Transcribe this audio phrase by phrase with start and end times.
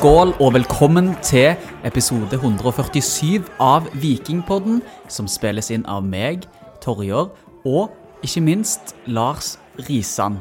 [0.00, 1.50] Skål og velkommen til
[1.84, 4.78] episode 147 av Vikingpodden,
[5.12, 6.46] som spilles inn av meg,
[6.80, 7.28] Torjer,
[7.68, 9.58] og ikke minst Lars
[9.90, 10.38] Risan.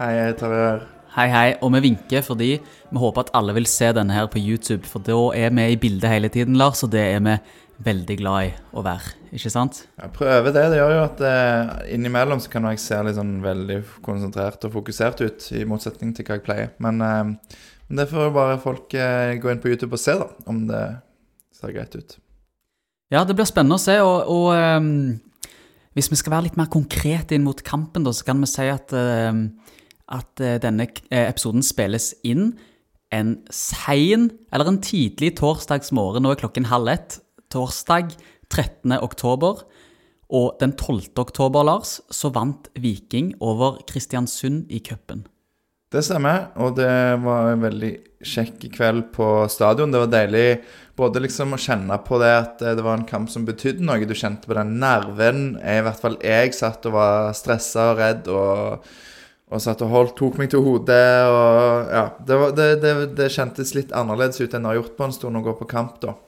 [0.00, 0.82] Hei, jeg Torjer.
[1.14, 4.42] Hei, hei, og vi vinker fordi vi håper at alle vil se denne her på
[4.42, 7.38] YouTube, for da er vi i bildet hele tiden, Lars, og det er vi
[7.86, 9.84] veldig glad i å være, ikke sant?
[10.02, 10.66] Jeg prøver det.
[10.74, 14.80] Det gjør jo at eh, innimellom så kan jeg se litt sånn veldig konsentrert og
[14.80, 16.72] fokusert ut, i motsetning til hva jeg pleier.
[16.82, 20.28] Men, eh, men det får bare folk eh, gå inn på YouTube og se, da,
[20.50, 20.82] om det
[21.56, 22.18] ser greit ut.
[23.12, 25.16] Ja, det blir spennende å se, og, og um,
[25.96, 28.66] hvis vi skal være litt mer konkrete inn mot kampen, da, så kan vi si
[28.68, 29.46] at, ehm,
[30.14, 32.52] at eh, denne eh, episoden spilles inn
[33.14, 38.12] en sein, eller en tidlig torsdagsmorgen, nå er klokken halv ett, torsdag
[38.52, 38.92] 13.
[39.00, 39.64] oktober,
[40.28, 41.16] og den 12.
[41.16, 45.24] oktober, Lars, så vant Viking over Kristiansund i cupen.
[45.88, 46.90] Det stemmer, og det
[47.24, 49.92] var en veldig kjekk kveld på stadion.
[49.92, 50.48] Det var deilig
[50.98, 54.04] både liksom å kjenne på det at eh, det var en kamp som betydde noe.
[54.04, 55.54] Du kjente på den nerven.
[55.62, 58.90] I hvert fall jeg satt og var stressa og redd og,
[59.48, 61.08] og satt og holdt, tok meg til hodet.
[61.30, 64.96] og ja, det, var, det, det, det kjentes litt annerledes ut enn det har gjort
[64.98, 65.96] på en stund å gå på kamp.
[66.04, 66.18] da.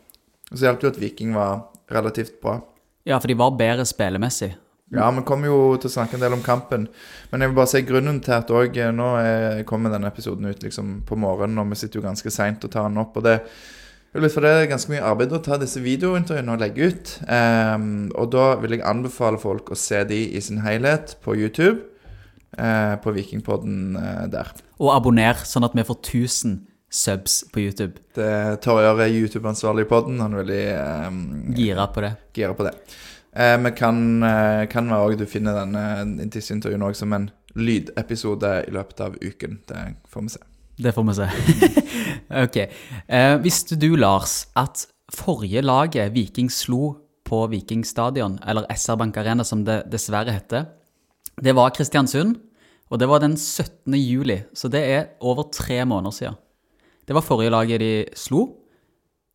[0.54, 2.62] Så hjalp det jo at Viking var relativt bra.
[3.04, 4.54] Ja, for de var bedre spillemessig.
[4.90, 6.88] Ja, vi kommer jo til å snakke en del om kampen.
[7.30, 10.64] Men jeg vil bare si grunnen til at òg Nå er, kommer denne episoden ut
[10.64, 13.18] liksom på morgenen, og vi sitter jo ganske seint og tar den opp.
[13.20, 13.38] Og det
[14.18, 17.12] litt for det er ganske mye arbeid å ta disse videointervjuene og legge ut.
[17.30, 21.86] Um, og da vil jeg anbefale folk å se de i sin helhet på YouTube.
[22.58, 24.50] Uh, på Vikingpodden uh, der.
[24.82, 26.56] Og abonner, sånn at vi får 1000
[26.90, 28.02] subs på YouTube.
[28.18, 30.18] Det Torjar er YouTube-ansvarlig i podden.
[30.18, 30.64] Han er veldig
[31.06, 31.20] um,
[31.54, 32.16] Gira på det.
[32.34, 32.74] gira på det.
[33.32, 37.28] Eh, men kan, eh, kan være også du finner denne disse intervjuene også som en
[37.54, 39.60] lydepisode i løpet av uken.
[39.68, 40.42] Det får vi se.
[40.80, 41.28] Det får vi se.
[42.44, 42.58] ok.
[43.06, 46.96] Eh, visste du, Lars, at forrige laget Viking slo
[47.26, 50.66] på Viking stadion, eller SR Bank Arena som det dessverre heter,
[51.40, 52.36] det var Kristiansund,
[52.90, 53.94] og det var den 17.
[53.94, 56.38] juli, så det er over tre måneder siden.
[57.06, 58.48] Det var forrige laget de slo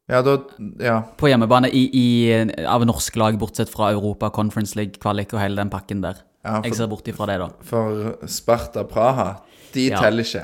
[0.09, 0.35] Ja, da
[0.79, 0.99] Ja.
[1.17, 5.55] på hjemmebane i, i, av norsk lag, bortsett fra Europa, Conference League, kvalik og hele
[5.55, 6.15] den pakken der.
[6.45, 7.47] ja Jeg ser bort ifra det, da.
[7.63, 9.41] for Sparta Praha,
[9.73, 9.99] de Ja.
[10.01, 10.43] teller ikke.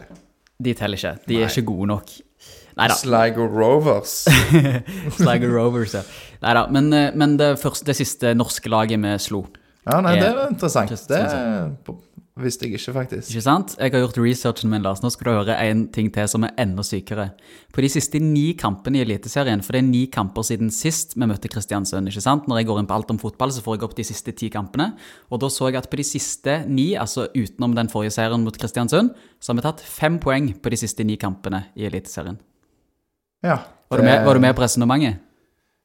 [0.64, 1.18] De teller ikke.
[1.28, 1.44] De Nei.
[1.44, 2.10] er ikke gode nok.
[2.78, 2.94] Nei da.
[2.96, 4.26] Sligo Rovers.
[5.18, 6.02] Sligo Rovers, ja.
[6.42, 9.46] Neida, men, eh, men det, første, det siste norske laget vi slo.
[9.86, 10.90] Ja, nei, det Eh, er interessant.
[10.90, 11.78] Det Kristiansand.
[12.44, 13.30] Visste jeg ikke, faktisk.
[13.32, 13.76] Ikke sant?
[13.80, 15.02] Jeg har gjort researchen min, Lars.
[15.04, 17.32] Nå skal du høre en ting til som er enda sykere.
[17.74, 21.26] På de siste ni kampene i Eliteserien, for det er ni kamper siden sist vi
[21.30, 22.48] møtte Kristiansund, ikke sant?
[22.48, 24.50] Når jeg går inn på alt om fotball, så får jeg opp de siste ti
[24.50, 24.92] kampene.
[25.32, 28.58] Og da så jeg at på de siste ni, altså utenom den forrige serien mot
[28.58, 32.38] Kristiansund, så har vi tatt fem poeng på de siste ni kampene i Eliteserien.
[33.44, 33.58] Ja.
[33.90, 35.20] Var, du med- var du med på resonnementet?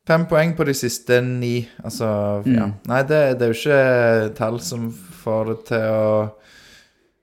[0.07, 1.67] Fem poeng på de siste ni.
[1.83, 2.55] Altså, Mm.
[2.55, 2.67] ja.
[2.87, 6.31] Nei, det, det er jo ikke tall som får det til å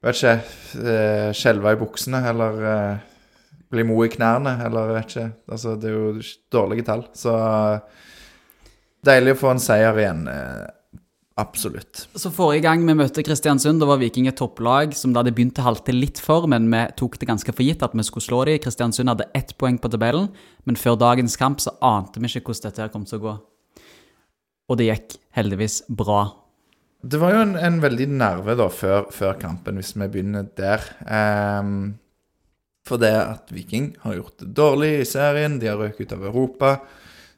[0.04, 0.36] Vet ikke
[0.84, 3.04] eh, Skjelve i buksene, eller eh,
[3.74, 5.28] bli mo i knærne, eller vet ikke.
[5.50, 7.06] Altså, det er jo dårlige tall.
[7.16, 7.34] Så
[9.08, 10.26] deilig å få en seier igjen.
[10.28, 11.00] eh,
[11.40, 12.04] absolutt.
[12.20, 15.64] Så Forrige gang vi møtte Kristiansund, da var Viking et topplag som det hadde begynt
[15.64, 18.44] å halte litt for, men vi tok det ganske for gitt at vi skulle slå
[18.52, 18.60] dem.
[18.62, 20.30] Kristiansund hadde ett poeng på tabellen,
[20.68, 23.40] men før dagens kamp så ante vi ikke hvordan dette her kom til å gå.
[24.68, 26.43] Og det gikk heldigvis bra.
[27.04, 30.86] Det var jo en, en veldig nerve da før, før kampen, hvis vi begynner der.
[31.04, 31.98] Um,
[32.88, 36.24] for det at Viking har gjort det dårlig i serien, de har røket ut av
[36.30, 36.70] Europa.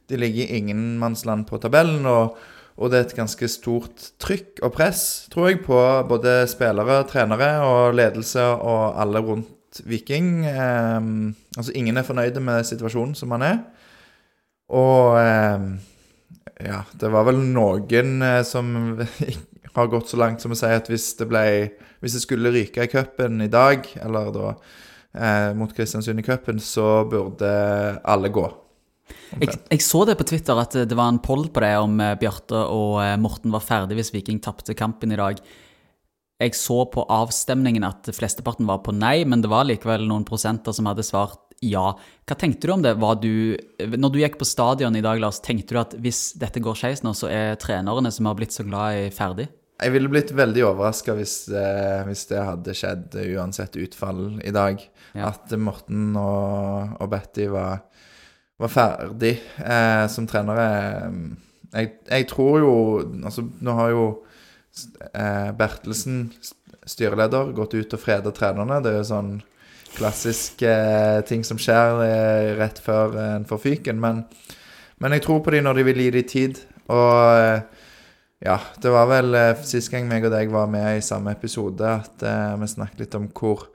[0.05, 2.37] De ligger i ingenmannsland på tabellen, og,
[2.77, 5.01] og det er et ganske stort trykk og press,
[5.33, 10.45] tror jeg, på både spillere, trenere og ledelse og alle rundt Viking.
[10.45, 13.59] Um, altså, ingen er fornøyde med situasjonen som han er.
[14.69, 15.67] Og um,
[16.61, 18.69] ja, det var vel noen eh, som
[19.75, 21.45] har gått så langt som å si at hvis det ble
[22.03, 24.49] Hvis det skulle ryke i cupen i dag, eller da
[25.17, 27.49] eh, mot Kristiansund i cupen, så burde
[28.03, 28.45] alle gå.
[29.39, 32.17] Jeg, jeg så det på Twitter at det var en poll på det om eh,
[32.19, 35.41] Bjarte og eh, Morten var ferdig hvis Viking tapte kampen i dag.
[36.41, 40.75] Jeg så på avstemningen at flesteparten var på nei, men det var likevel noen prosenter
[40.75, 41.93] som hadde svart ja.
[42.27, 42.95] Hva tenkte du om det?
[43.21, 43.55] Du,
[43.95, 47.03] når du gikk på stadion i dag, Lars, tenkte du at hvis dette går skeis
[47.05, 49.47] nå, så er trenerne som har blitt så glad i, ferdig?
[49.75, 54.53] Jeg ville blitt veldig overraska hvis, eh, hvis det hadde skjedd eh, uansett utfall i
[54.55, 54.79] dag.
[55.11, 55.33] Ja.
[55.33, 57.83] At Morten og, og Betty var,
[58.61, 60.67] var ferdig eh, som trenere.
[61.75, 62.75] Jeg, jeg tror jo
[63.25, 64.05] Altså, nå har jo
[65.11, 66.29] eh, Bertelsen,
[66.87, 68.79] styreleder, gått ut og freda trenerne.
[68.83, 69.33] Det er jo sånn
[69.95, 73.99] klassisk eh, ting som skjer eh, rett før eh, en får fyken.
[73.99, 74.23] Men,
[75.03, 76.63] men jeg tror på dem når de vil gi dem tid.
[76.85, 77.74] Og eh,
[78.43, 81.87] ja, det var vel eh, sist gang meg og deg var med i samme episode
[81.87, 83.67] at eh, vi snakket litt om hvor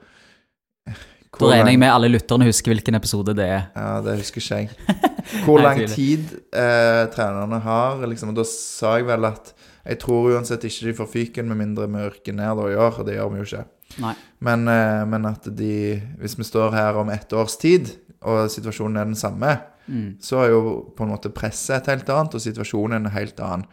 [1.39, 3.63] Da regner jeg med alle lytterne husker hvilken episode det er.
[3.75, 4.97] Ja, det husker ikke jeg.
[5.45, 8.01] Hvor Nei, lang tid eh, trenerne har.
[8.03, 9.53] Liksom, og da sa jeg vel at
[9.85, 12.99] jeg tror uansett ikke de får fyken med mindre vi rykker ned da i år,
[12.99, 13.63] og det gjør vi jo ikke.
[14.03, 14.13] Nei.
[14.43, 15.73] Men, eh, men at de
[16.19, 17.93] Hvis vi står her om ett års tid,
[18.27, 19.57] og situasjonen er den samme,
[19.91, 20.17] Mm.
[20.21, 20.59] så er jo
[20.95, 23.65] på en måte presset et helt annet, og situasjonen en helt annen.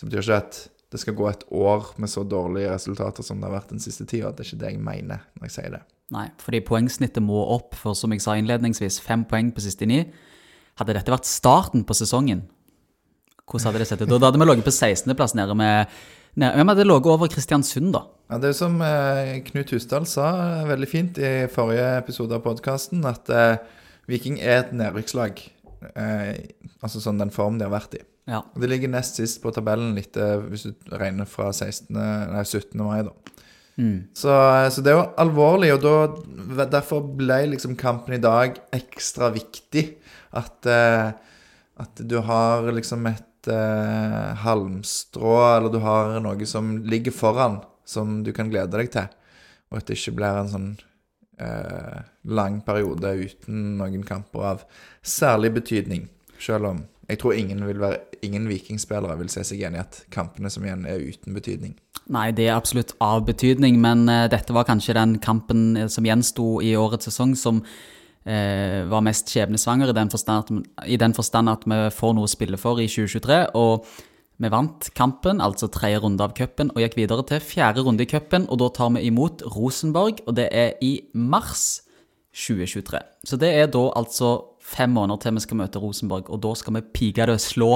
[0.00, 0.60] Så betyr ikke at
[0.90, 4.06] det skal gå et år med så dårlige resultater som det har vært den siste
[4.08, 4.32] tida.
[4.32, 5.82] Det er ikke det jeg mener når jeg sier det.
[6.10, 10.00] Nei, fordi poengsnittet må opp, for som jeg sa innledningsvis, fem poeng på siste ni.
[10.80, 12.46] Hadde dette vært starten på sesongen,
[13.44, 14.10] hvordan hadde det sett ut?
[14.10, 15.94] Da hadde vi ligget på 16.-plass nede med
[16.38, 18.04] nede, Vi hadde ligget over Kristiansund, da.
[18.30, 20.28] Ja, Det er jo som eh, Knut Husdal sa
[20.62, 23.58] eh, veldig fint i forrige episode av podkasten, at eh,
[24.10, 25.42] Viking er et nedrykkslag.
[25.94, 26.34] Eh,
[26.80, 28.04] altså sånn den formen de har vært i.
[28.30, 28.44] Ja.
[28.46, 32.44] Og De ligger nest sist på tabellen, litt, eh, hvis du regner fra 16., nei,
[32.44, 32.78] 17.
[32.78, 33.02] mai.
[33.08, 33.14] da.
[33.80, 34.10] Mm.
[34.14, 38.60] Så, eh, så det er jo alvorlig, og da, derfor ble liksom kampen i dag
[38.76, 39.86] ekstra viktig.
[40.36, 41.10] At, eh,
[41.80, 48.20] at du har liksom et uh, halmstrå, eller du har noe som ligger foran, som
[48.22, 49.08] du kan glede deg til.
[49.70, 50.70] Og at det ikke blir en sånn
[51.40, 54.66] uh, lang periode uten noen kamper av
[55.00, 56.04] særlig betydning.
[56.36, 60.02] Selv om jeg tror ingen, vil være, ingen vikingspillere vil se seg igjen i at
[60.12, 61.76] kampene som igjen er uten betydning.
[62.10, 66.06] Nei, det er absolutt av betydning, men uh, dette var kanskje den kampen eh, som
[66.06, 71.80] gjensto i årets sesong som uh, var mest skjebnesvanger i i den forstand at vi
[71.94, 73.42] får noe å spille for i 2023.
[73.54, 73.86] Og
[74.40, 78.08] vi vant kampen, altså tredje runde av cupen, og gikk videre til fjerde runde i
[78.08, 78.48] cupen.
[78.48, 81.82] Og da tar vi imot Rosenborg, og det er i mars
[82.32, 83.02] 2023.
[83.28, 86.78] Så det er da altså fem måneder til vi skal møte Rosenborg, og da skal
[86.78, 87.74] vi pinadø slå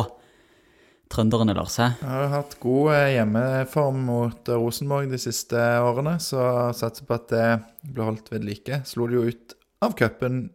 [1.12, 1.76] trønderne, Lars.
[1.76, 1.90] hæ?
[2.00, 7.14] Jeg har hatt god eh, hjemmeform mot eh, Rosenborg de siste årene, så satser på
[7.18, 7.46] at det
[7.92, 8.80] blir holdt ved like.
[8.88, 9.54] Slo det jo ut
[9.84, 10.50] av cupen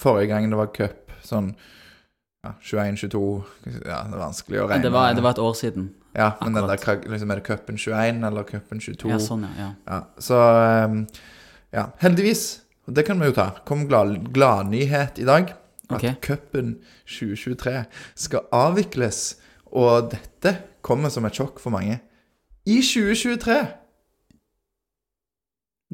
[0.00, 1.52] forrige gang det var cup, sånn
[2.46, 3.20] ja, 21-22
[3.86, 4.84] Ja, det er vanskelig å regne.
[4.86, 5.88] Det var, det var et år siden.
[6.16, 9.10] Ja, men den der, liksom, er det cupen 21 eller cupen 22?
[9.12, 9.70] Ja, sånn, ja.
[9.84, 9.98] ja.
[10.22, 11.02] Så ehm,
[11.74, 12.62] Ja, heldigvis.
[12.86, 13.48] Og det kan vi jo ta.
[13.66, 15.50] Kom glad, gladnyhet i dag.
[15.90, 16.06] At Ok.
[16.22, 16.76] cupen
[17.10, 17.82] 2023
[18.14, 19.36] skal avvikles.
[19.72, 20.52] Og dette
[20.86, 21.98] kommer som et sjokk for mange.
[22.66, 23.56] I 2023!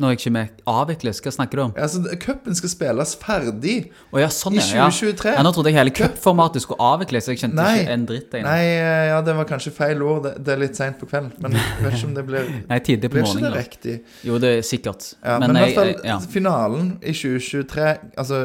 [0.00, 0.60] Nå jeg ikke med.
[0.72, 1.18] Avvikles?
[1.20, 1.72] Hva snakker du om?
[1.76, 3.74] Altså, cupen skal spilles ferdig
[4.08, 4.78] oh, ja, sånn, i 2023.
[4.78, 4.86] ja.
[4.88, 5.34] 2023.
[5.36, 7.28] Ja, nå trodde jeg hele cupformatet skulle avvikles.
[7.28, 7.82] Jeg kjente Nei.
[7.82, 8.30] ikke en dritt.
[8.30, 8.46] Egentlig.
[8.46, 10.22] Nei, eh, ja, det var kanskje feil ord.
[10.24, 11.34] Det, det er litt seint på kvelden.
[11.44, 13.98] Men jeg vet ikke om det blir Nei, tidlig på Blir ikke det riktig?
[14.30, 15.12] Jo, det er sikkert.
[15.20, 16.18] Ja, men, men i hvert fall, ja.
[16.38, 17.88] finalen i 2023
[18.24, 18.42] Altså,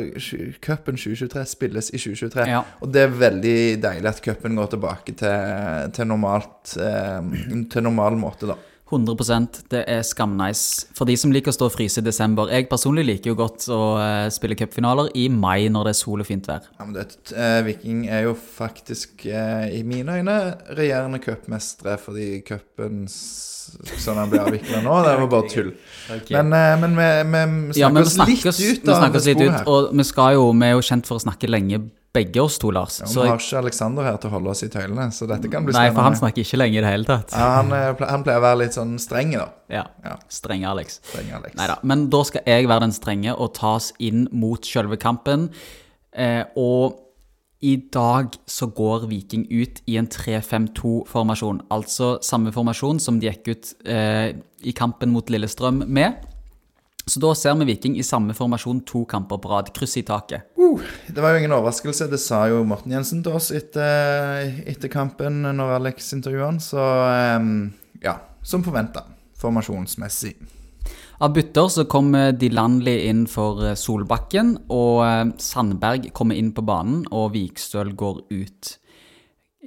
[0.68, 2.50] cupen 2023 spilles i 2023.
[2.52, 2.66] Ja.
[2.84, 7.38] Og det er veldig deilig at cupen går tilbake til, til normalt eh,
[7.72, 8.60] Til normal måte, da.
[8.92, 10.88] 100% Det er skamnice.
[10.96, 12.52] For de som liker å stå og fryse i desember.
[12.54, 16.24] Jeg personlig liker jo godt å eh, spille cupfinaler i mai når det er sol
[16.24, 16.70] og fint vær.
[16.80, 20.38] Ja, men det, eh, Viking er jo faktisk, eh, i mine øyne,
[20.78, 25.72] regjerende cupmestere fordi cupen sånn den blir avvikla nå, det var bare tull.
[26.32, 29.26] Men, eh, men vi, vi Ja, men vi snakker snakker oss litt ut av snakker
[29.26, 29.72] sporet her.
[29.72, 31.82] og vi skal jo, vi er jo kjent for å snakke lenge,
[32.18, 33.00] begge oss to, Lars.
[33.04, 35.50] Ja, Så vi har ikke Alexander her til å holde oss i tøylene, så dette
[35.54, 37.34] kan bli nei, for han snakker ikke lenge i det hele tatt.
[37.38, 39.50] Ja, han, eh, han pleier å være litt sånn streng, da.
[39.72, 39.86] Ja.
[40.06, 40.16] Ja.
[40.34, 41.00] Strenge Alex.
[41.12, 41.58] Streng Alex.
[41.60, 45.50] Neida, Men da skal jeg være den strenge og tas inn mot sjølve kampen.
[46.18, 47.04] Eh, og
[47.66, 51.64] i dag så går Viking ut i en 3-5-2-formasjon.
[51.74, 56.22] Altså samme formasjon som de gikk ut eh, i kampen mot Lillestrøm med.
[57.08, 59.72] Så da ser vi Viking i samme formasjon to kamper på rad.
[59.76, 60.50] Kryss i taket.
[60.60, 62.10] Uh, det var jo ingen overraskelse.
[62.12, 66.60] Det sa jo Morten Jensen til oss etter, etter kampen når Alex intervjuet han.
[66.64, 66.84] Så
[67.40, 67.72] um,
[68.04, 69.06] ja, som forventa.
[69.38, 70.36] Formasjonsmessig.
[71.18, 76.66] Av bytter så kommer Dilanli inn for eh, Solbakken, og eh, Sandberg kommer inn på
[76.66, 78.76] banen, og Vikstøl går ut.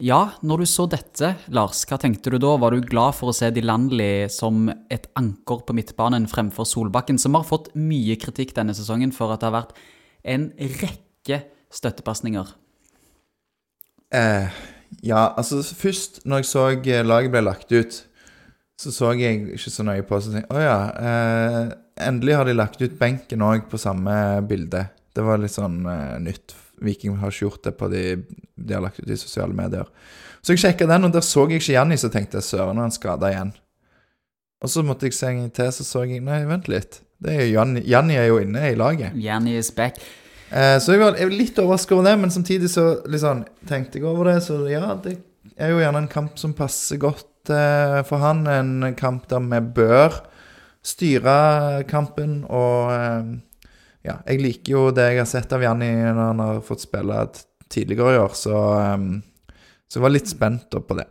[0.00, 2.54] Ja, når du så dette, Lars, hva tenkte du da?
[2.57, 7.19] Var du glad for å se De Landli som et anker på midtbanen fremfor Solbakken,
[7.21, 9.75] som har fått mye kritikk denne sesongen for at det har vært
[10.25, 10.47] en
[10.80, 11.42] rekke
[11.76, 12.54] støttepasninger.
[14.16, 14.62] Eh,
[15.04, 18.00] ja, altså først når jeg så eh, laget ble lagt ut,
[18.80, 20.78] så så jeg ikke så nøye på så Å ja.
[20.97, 21.76] Eh,
[22.09, 24.16] endelig har de lagt ut benken òg på samme
[24.49, 24.87] bilde.
[25.12, 26.57] Det var litt sånn eh, nytt.
[26.84, 28.04] Viking har ikke gjort det på de
[28.60, 29.88] de har lagt ut i sosiale medier.
[30.44, 32.92] Så jeg sjekka den, og der så jeg ikke Janni, så tenkte jeg søren, han
[32.92, 33.52] skada igjen.
[34.60, 37.00] Og så måtte jeg se en gang til, så så jeg Nei, vent litt.
[37.20, 39.16] Det er jo Janni, Janni er jo inne i laget.
[39.16, 40.00] Janni is back.
[40.50, 44.00] Eh, så jeg var, jeg var litt overrasket over det, men samtidig så liksom, tenkte
[44.00, 44.38] jeg over det.
[44.44, 45.18] Så ja, det
[45.56, 48.44] er jo gjerne en kamp som passer godt eh, for han.
[48.50, 50.20] En kamp der vi bør
[50.84, 52.42] styre kampen.
[52.49, 53.30] Og eh,
[54.07, 57.23] ja, jeg liker jo det jeg har sett av Janni når han har fått spille
[57.71, 61.07] tidligere i år, så, eh, så jeg var litt spent på det.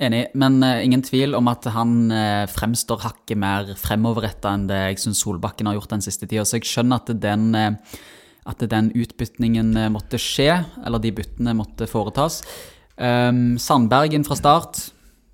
[0.00, 4.78] Enig, men uh, ingen tvil om at han uh, fremstår hakket mer fremoverretta enn det
[4.78, 6.46] jeg syns Solbakken har gjort den siste tida.
[6.48, 7.98] Så jeg skjønner at den, uh,
[8.48, 12.40] at den utbytningen måtte skje, eller de byttene måtte foretas.
[12.96, 14.80] Um, Sandbergen fra start,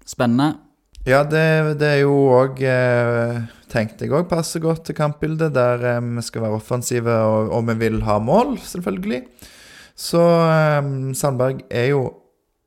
[0.03, 0.57] spennende.
[1.07, 3.37] Ja, det, det er jo òg eh,
[3.71, 7.63] Tenkte jeg òg passer godt til kampbildet, der eh, vi skal være offensive og, og
[7.69, 9.21] vi vil ha mål, selvfølgelig.
[9.95, 12.03] Så eh, Sandberg er jo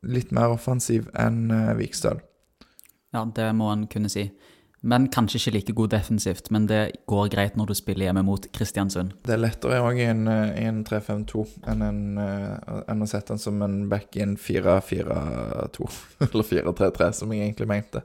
[0.08, 2.22] litt mer offensiv enn Vikstøl.
[3.12, 4.30] Ja, det må en kunne si.
[4.82, 6.50] Men kanskje ikke like god defensivt.
[6.56, 9.16] Men det går greit når du spiller hjemme mot Kristiansund.
[9.28, 13.34] Det er lettere òg i en, eh, en 3-5-2 enn, en, eh, enn å sette
[13.34, 15.90] den som en back in 4-4-2.
[16.30, 18.04] Eller 4-3-3, som jeg egentlig mente.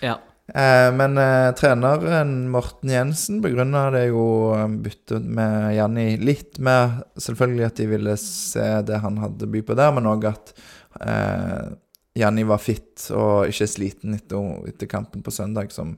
[0.00, 0.18] Ja.
[0.48, 7.00] Eh, men eh, treneren Morten Jensen begrunna det jo eh, byttet med Janni litt med
[7.16, 10.52] selvfølgelig at de ville se det han hadde by på der, men òg at
[11.00, 11.72] eh,
[12.14, 15.96] Janni var fit og ikke sliten etter, kampen på søndag, som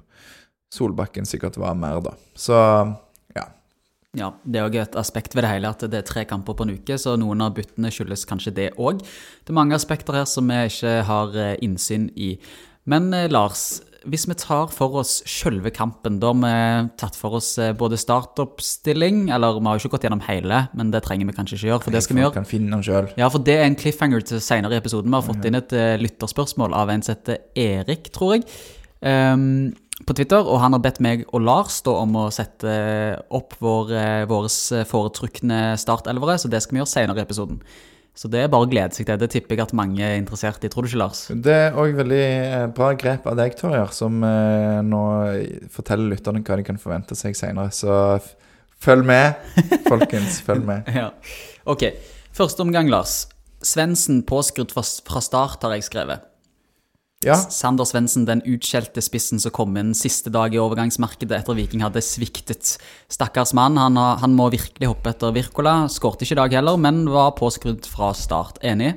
[0.72, 2.14] Solbakken sikkert var mer, da.
[2.34, 2.56] Så
[3.36, 3.48] Ja,
[4.16, 6.64] Ja, Det er òg et aspekt ved det hele at det er tre kamper på
[6.64, 9.02] en uke, så noen av byttene skyldes kanskje det òg.
[9.44, 12.38] Det er mange aspekter her som vi ikke har eh, innsyn i.
[12.86, 17.38] Men eh, Lars, hvis vi tar for oss sjølve kampen, da har vi tatt for
[17.38, 21.28] oss eh, både startoppstilling Eller vi har jo ikke gått gjennom hele, men det trenger
[21.28, 22.36] vi kanskje ikke gjøre, for det skal vi gjøre.
[22.38, 23.12] kan finne dem selv.
[23.20, 25.10] Ja, for det er en cliffhanger til senere i episoden.
[25.10, 28.48] Vi har fått inn et eh, lytterspørsmål av en som heter Erik, tror jeg,
[29.06, 29.74] Um,
[30.06, 30.44] på Twitter.
[30.44, 32.70] Og han har bedt meg og Lars da, om å sette
[33.34, 34.50] opp vår, eh, våre
[34.88, 37.60] foretrukne startelvere, så det skal vi gjøre senere i episoden.
[38.16, 39.18] Så det er bare å glede seg til.
[39.20, 40.70] Det tipper jeg at mange er interessert i.
[40.72, 41.26] Tror du ikke, Lars?
[41.28, 45.02] Det er òg veldig eh, bra grep av deg, Torjar, som eh, nå
[45.74, 47.74] forteller lytterne hva de kan forvente seg seinere.
[47.76, 48.16] Så
[48.80, 49.36] følg med,
[49.90, 50.40] folkens.
[50.46, 50.88] Følg med.
[50.96, 51.10] Ja.
[51.68, 51.90] Ok.
[52.36, 53.26] Første omgang, Lars.
[53.64, 56.24] Svendsen påskrudd fra start, har jeg skrevet.
[57.24, 61.80] Ja, Sander Svendsen, den utskjelte spissen som kom inn siste dag i overgangsmarkedet etter Viking
[61.80, 62.74] hadde sviktet.
[63.08, 65.86] Stakkars mann, han, han må virkelig hoppe etter Wirkola.
[65.90, 68.60] Skårte ikke i dag heller, men var påskrudd fra start.
[68.64, 68.94] Enig?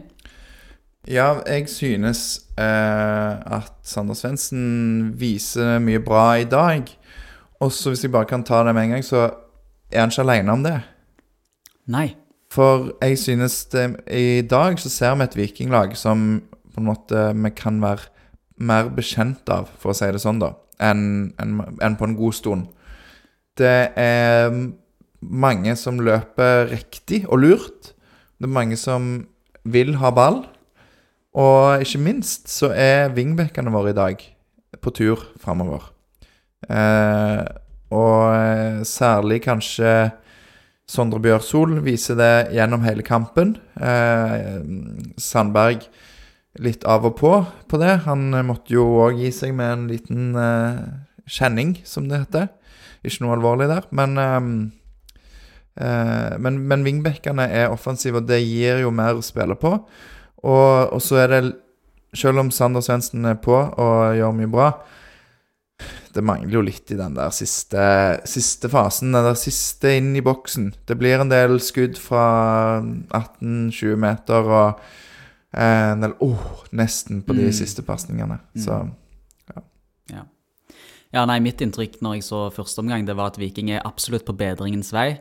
[1.08, 6.92] ja jeg synes eh, at Sander Svendsen viser mye bra i dag.
[7.64, 9.30] Også hvis jeg bare kan ta det med en gang, så
[9.92, 10.76] er han ikke alene om det.
[11.90, 12.10] Nei.
[12.52, 16.42] For jeg synes det, i dag så ser vi et vikinglag som
[16.80, 18.10] en måte vi kan være
[18.60, 22.36] mer bekjent av, for å si det sånn, da, enn en, en på en god
[22.36, 22.68] stund.
[23.60, 24.52] Det er
[25.20, 27.94] mange som løper riktig og lurt.
[28.40, 29.12] Det er mange som
[29.68, 30.44] vil ha ball.
[31.40, 34.24] Og ikke minst så er wingbackene våre i dag
[34.82, 35.92] på tur framover.
[36.70, 37.44] Eh,
[37.96, 40.12] og eh, særlig kanskje
[40.90, 43.56] Sondre Bjørsol viser det gjennom hele kampen.
[43.78, 44.58] Eh,
[45.22, 45.86] Sandberg
[46.58, 47.34] litt av og på
[47.70, 48.02] på det.
[48.08, 50.82] Han eh, måtte jo òg gi seg med en liten eh,
[51.30, 52.50] kjenning, som det heter.
[53.06, 54.40] Ikke noe alvorlig der, men eh,
[55.86, 59.78] eh, Men, men wingbackene er offensive, og det gir jo mer å spille på.
[60.44, 61.44] Og, og så er det
[62.16, 64.70] Selv om Sander Svendsen er på og gjør mye bra,
[66.10, 67.84] det mangler jo litt i den der siste,
[68.26, 69.14] siste fasen.
[69.14, 70.72] Den der siste inn i boksen.
[70.90, 72.82] Det blir en del skudd fra
[73.14, 74.82] 18-20 meter og
[75.54, 77.52] eh, del Åh, nesten på de Mm.
[77.54, 78.40] siste pasningene.
[78.58, 78.90] Så
[80.10, 80.24] Ja.
[81.14, 84.26] ja, nei, mitt inntrykk når jeg så første omgang, det var at Viking er absolutt
[84.26, 85.20] på bedringens vei.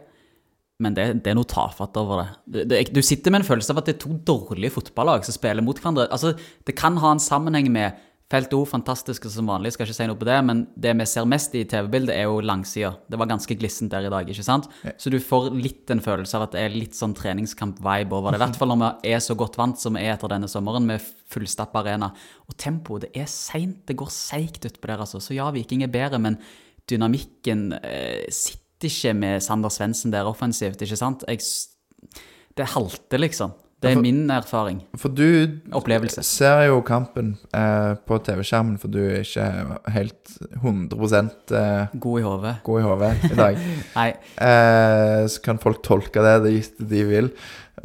[0.81, 2.29] Men det, det er noe tafatt over det.
[2.47, 2.93] Du, det.
[2.95, 5.77] Du sitter med en følelse av at det er to dårlige fotballag som spiller mot
[5.81, 6.09] hverandre.
[6.15, 7.97] Altså, Det kan ha en sammenheng med
[8.29, 11.25] Felt O, fantastiske som vanlig, skal ikke si noe på det, men det vi ser
[11.29, 12.91] mest i TV-bildet, er jo langsida.
[13.09, 14.67] Det var ganske glissent der i dag, ikke sant?
[15.01, 18.43] Så du får litt en følelse av at det er litt sånn treningskamp-vibe over det.
[18.43, 20.85] I hvert fall når vi er så godt vant som vi er etter denne sommeren,
[20.91, 22.11] med fullstappa arena.
[22.53, 23.81] Og tempoet, det er seint.
[23.89, 25.23] Det går seigt utpå der, altså.
[25.25, 26.37] Så ja, Viking er bedre, men
[26.89, 31.25] dynamikken eh, sitter ikke med Sander Svendsen der offensivt, ikke sant?
[31.33, 31.41] Jeg,
[32.61, 33.57] det halter, liksom.
[33.79, 34.81] Det er min erfaring.
[34.99, 36.25] For du Opplevelse.
[36.27, 39.47] ser jo kampen eh, på TV-skjermen, for du er ikke
[39.95, 40.33] helt
[40.65, 42.55] 100 eh, God i hodet.
[42.65, 43.63] god i hodet i dag.
[44.01, 44.11] Nei,
[44.49, 47.31] Eh, så kan folk tolke det det de vil.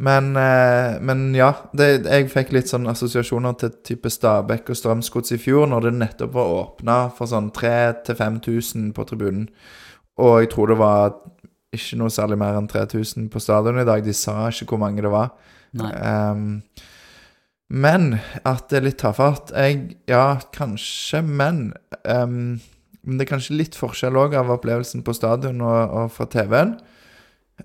[0.02, 5.36] Men, eh, men ja, det, jeg fikk litt sånn assosiasjoner til type Stabæk og Strømsgods
[5.36, 9.48] i fjor, når det nettopp var åpna for sånn 3000-5000 på tribunen.
[10.18, 11.14] Og jeg tror det var
[11.74, 14.02] ikke noe særlig mer enn 3000 på stadion i dag.
[14.04, 15.34] De sa ikke hvor mange det var.
[15.82, 16.62] Ehm,
[17.68, 21.72] men at det er litt tafatt jeg, Ja, kanskje, men
[22.04, 22.60] um,
[23.04, 26.76] det er kanskje litt forskjell òg av opplevelsen på stadion og, og fra TV-en.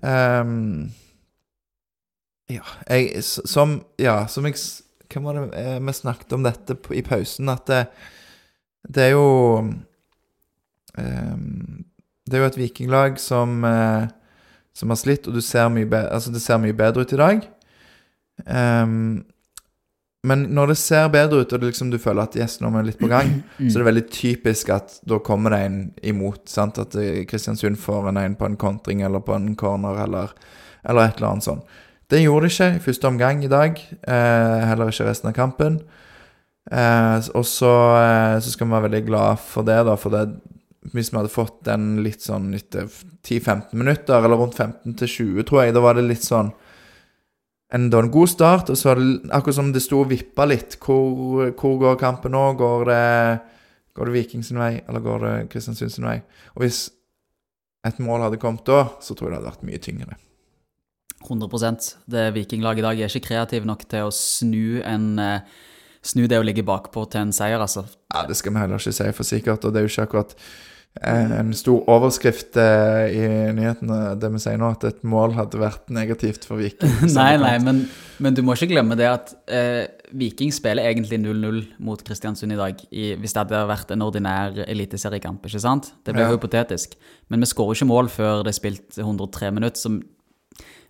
[0.02, 0.90] Um,
[2.50, 4.58] ja, jeg Som Ja, som jeg
[5.10, 7.48] Hvem var det eh, vi snakket om dette på, i pausen?
[7.50, 7.80] At det,
[8.86, 9.74] det er jo um,
[12.22, 14.06] Det er jo et vikinglag som uh,
[14.72, 17.42] som har slitt, og du ser mye altså det ser mye bedre ut i dag.
[18.46, 19.24] Ehm,
[20.22, 22.82] men når det ser bedre ut, og det liksom, du føler at yes, nå er
[22.82, 25.78] vi litt på gang, så er det veldig typisk at da kommer det en
[26.12, 26.42] imot.
[26.50, 26.80] sant?
[26.82, 30.34] At eh, Kristiansund får en en på en kontring eller på en corner eller,
[30.84, 31.80] eller et eller annet sånt.
[32.10, 33.80] Det gjorde det ikke i første omgang i dag.
[34.02, 35.80] Eh, heller ikke resten av kampen.
[36.70, 39.94] Eh, og så, eh, så skal vi være veldig glad for det, da.
[39.96, 40.26] For det,
[40.92, 42.90] hvis vi hadde fått den litt sånn etter
[43.24, 46.52] 10-15 minutter, eller rundt 15-20, tror jeg, da var det litt sånn
[47.72, 50.46] en, da, en god start, og så var det akkurat som det sto og vippa
[50.48, 50.78] litt.
[50.82, 52.44] Hvor, hvor går kampen nå?
[52.58, 53.04] Går det,
[53.96, 56.18] går det Viking sin vei, eller går det Kristiansund sin vei?
[56.56, 56.88] Og hvis
[57.86, 60.18] et mål hadde kommet da, så tror jeg det hadde vært mye tyngre.
[61.20, 65.58] 100% Det Vikinglaget i dag er ikke kreativ nok til å snu en eh,
[66.00, 67.82] Snu det å ligge bakpå til en seier, altså.
[68.08, 70.30] Ja, Det skal vi heller ikke si for sikkert, og det er jo ikke akkurat
[71.00, 73.22] en stor overskrift eh, i
[73.54, 76.90] nyhetene, det vi sier nå, at et mål hadde vært negativt for Viking.
[77.14, 77.84] Nei, nei, men,
[78.18, 79.86] men du må ikke glemme det at eh,
[80.18, 84.58] Viking spiller egentlig 0-0 mot Kristiansund i dag, i, hvis det hadde vært en ordinær
[84.66, 85.92] eliteseriekamp, ikke sant?
[86.04, 86.34] Det blir Ja.
[86.34, 86.98] hypotetisk.
[87.30, 90.00] Men vi skårer ikke mål før det er spilt 103 minutter, som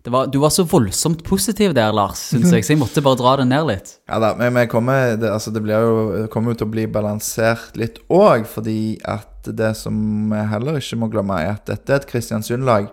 [0.00, 3.18] det var, Du var så voldsomt positiv der, Lars, syns jeg, så jeg måtte bare
[3.20, 3.90] dra det ned litt.
[4.08, 7.76] Ja da, men kommer, det, altså det, blir jo, kommer jo til å bli balansert
[7.76, 9.94] litt òg, fordi at det som
[10.32, 12.90] vi heller ikke må glemme, er at dette er et Kristiansund-lag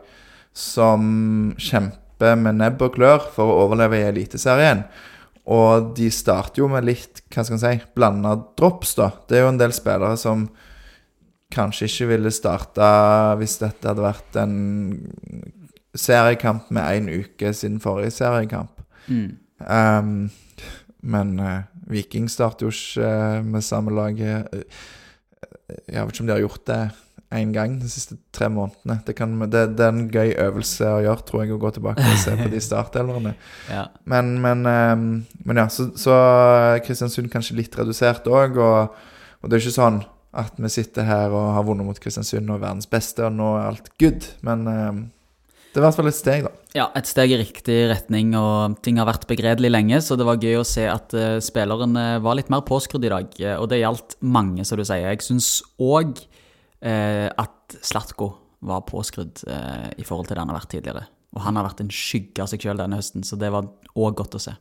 [0.58, 1.04] som
[1.62, 4.86] kjemper med nebb og klør for å overleve i Eliteserien.
[5.48, 9.12] Og de starter jo med litt, hva skal man si, blanda drops, da.
[9.30, 10.48] Det er jo en del spillere som
[11.54, 12.88] kanskje ikke ville starta
[13.40, 14.58] hvis dette hadde vært en
[15.98, 18.84] seriekamp med én uke siden forrige seriekamp.
[19.08, 19.38] Mm.
[19.64, 20.12] Um,
[21.08, 24.82] men uh, Viking starter jo ikke eh, med samme laget eh,
[25.68, 26.82] Jeg vet ikke om de har gjort det
[27.36, 29.02] én gang de siste tre månedene.
[29.06, 32.06] Det, kan, det, det er en gøy øvelse å gjøre, tror jeg, å gå tilbake
[32.08, 33.34] og se på de startelverne.
[33.72, 33.88] Ja.
[34.08, 35.10] Men, men, ehm,
[35.44, 36.16] men ja, så, så
[36.86, 38.96] Kristiansund kanskje litt redusert òg, og,
[39.42, 40.00] og det er ikke sånn
[40.38, 43.54] at vi sitter her og har vunnet mot Kristiansund og er verdens beste, og nå
[43.58, 44.32] er alt good.
[44.48, 45.04] Men ehm,
[45.78, 46.52] det er i hvert fall et steg, da.
[46.74, 50.42] Ja, et steg i riktig retning, og ting har vært begredelig lenge, så det var
[50.42, 53.84] gøy å se at uh, spillerne var litt mer påskrudd i dag, eh, og det
[53.84, 55.06] gjaldt mange, som du sier.
[55.06, 56.18] Jeg syns òg
[56.78, 58.28] at Slatko
[58.70, 61.08] var påskrudd uh, i forhold til det han har vært tidligere.
[61.36, 63.66] Og han har vært en skygge av seg sjøl denne høsten, så det var
[63.98, 64.54] òg godt å se.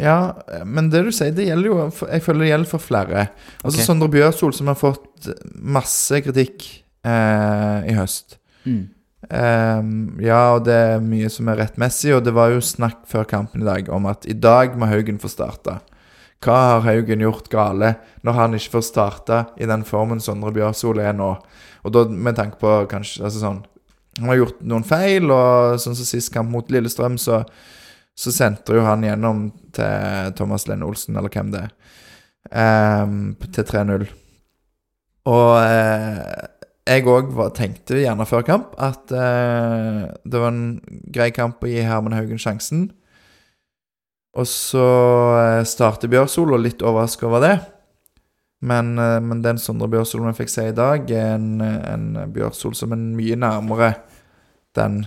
[0.00, 0.34] Ja,
[0.66, 3.26] men det du sier, det gjelder jo Jeg føler det gjelder for flere.
[3.60, 3.86] Altså okay.
[3.86, 6.66] Sondre Bjørsol, som har fått masse kritikk
[7.06, 8.40] eh, i høst.
[8.66, 8.88] Mm.
[9.30, 13.26] Ehm, ja, og det er mye som er rettmessig, og det var jo snakk før
[13.28, 15.78] kampen i dag om at i dag må Haugen få starte.
[16.44, 17.94] Hva har Haugen gjort gale
[18.26, 21.30] når han ikke får starte i den formen Sondre Bjørsol er nå?
[21.84, 23.62] Og da med tanke på kanskje altså sånn
[24.20, 27.40] Han har gjort noen feil, og sånn som sist kamp mot Lillestrøm, så,
[28.14, 31.72] så sendte jo han gjennom til Thomas Lene Olsen, eller hvem det er,
[33.02, 34.04] um, til 3-0.
[35.34, 36.46] Og eh,
[36.84, 40.80] jeg òg tenkte gjerne før kamp at eh, det var en
[41.14, 42.90] grei kamp å gi Herman Haugen sjansen.
[44.34, 44.84] Og så
[45.38, 47.54] eh, starter Bjørsol, og litt overraska over det.
[48.64, 52.76] Men, eh, men den Sondre Bjørsol vi fikk se i dag, er en, en Bjørsol
[52.76, 53.94] som er mye nærmere
[54.76, 55.04] den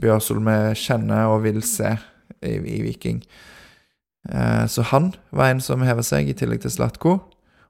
[0.00, 1.92] Bjørsol vi kjenner og vil se
[2.40, 3.20] i, i Viking.
[4.30, 7.18] Eh, så han var en som hever seg, i tillegg til Slatko.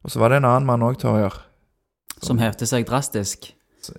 [0.05, 1.35] Og så var det en annen mann òg, Torjer.
[2.23, 3.51] Som hevte seg drastisk.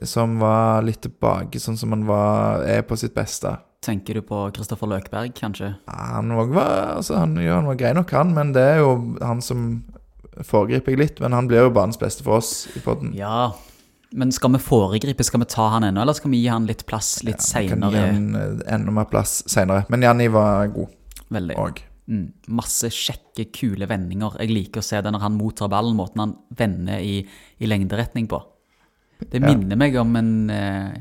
[0.02, 3.52] Som var litt tilbake, sånn som han var, er på sitt beste.
[3.86, 5.76] Tenker du på Kristoffer Løkberg, kanskje?
[5.86, 8.96] Ja, Han var altså han, jo, han var grei nok, han, men det er jo
[9.22, 9.84] han som
[10.42, 11.20] foregriper jeg litt.
[11.22, 13.14] Men han blir jo banens beste for oss i podden.
[13.16, 13.54] Ja,
[14.16, 15.24] Men skal vi foregripe?
[15.28, 18.04] Skal vi ta han ennå, eller skal vi gi han litt plass litt gi seinere?
[18.16, 19.86] eh, enda mer plass seinere.
[19.90, 20.90] Men Janni var god
[21.30, 21.56] Veldig.
[21.60, 21.82] òg.
[22.06, 22.26] Mm.
[22.54, 24.36] Masse kjekke, kule vendinger.
[24.44, 27.16] Jeg liker å se det når han mottar ballen, måten han vender i,
[27.58, 28.42] i lengderetning på.
[29.26, 29.48] Det Ja.
[29.48, 30.98] minner meg om en eh,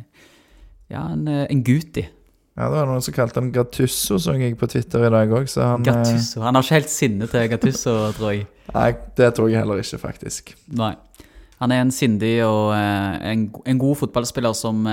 [0.91, 2.05] Ja, en, eh, en Guti.
[2.57, 5.49] Ja, det var noen som kalte han Gattusso, så jeg på Twitter i dag òg,
[5.59, 6.41] han eh, Gattusso.
[6.41, 8.47] Han har ikke helt sinne til Gattusso, tror jeg.
[8.73, 10.55] Nei, det tror jeg heller ikke, faktisk.
[10.73, 10.95] Nei.
[11.61, 14.87] Han er en sindig og en, en god fotballspiller som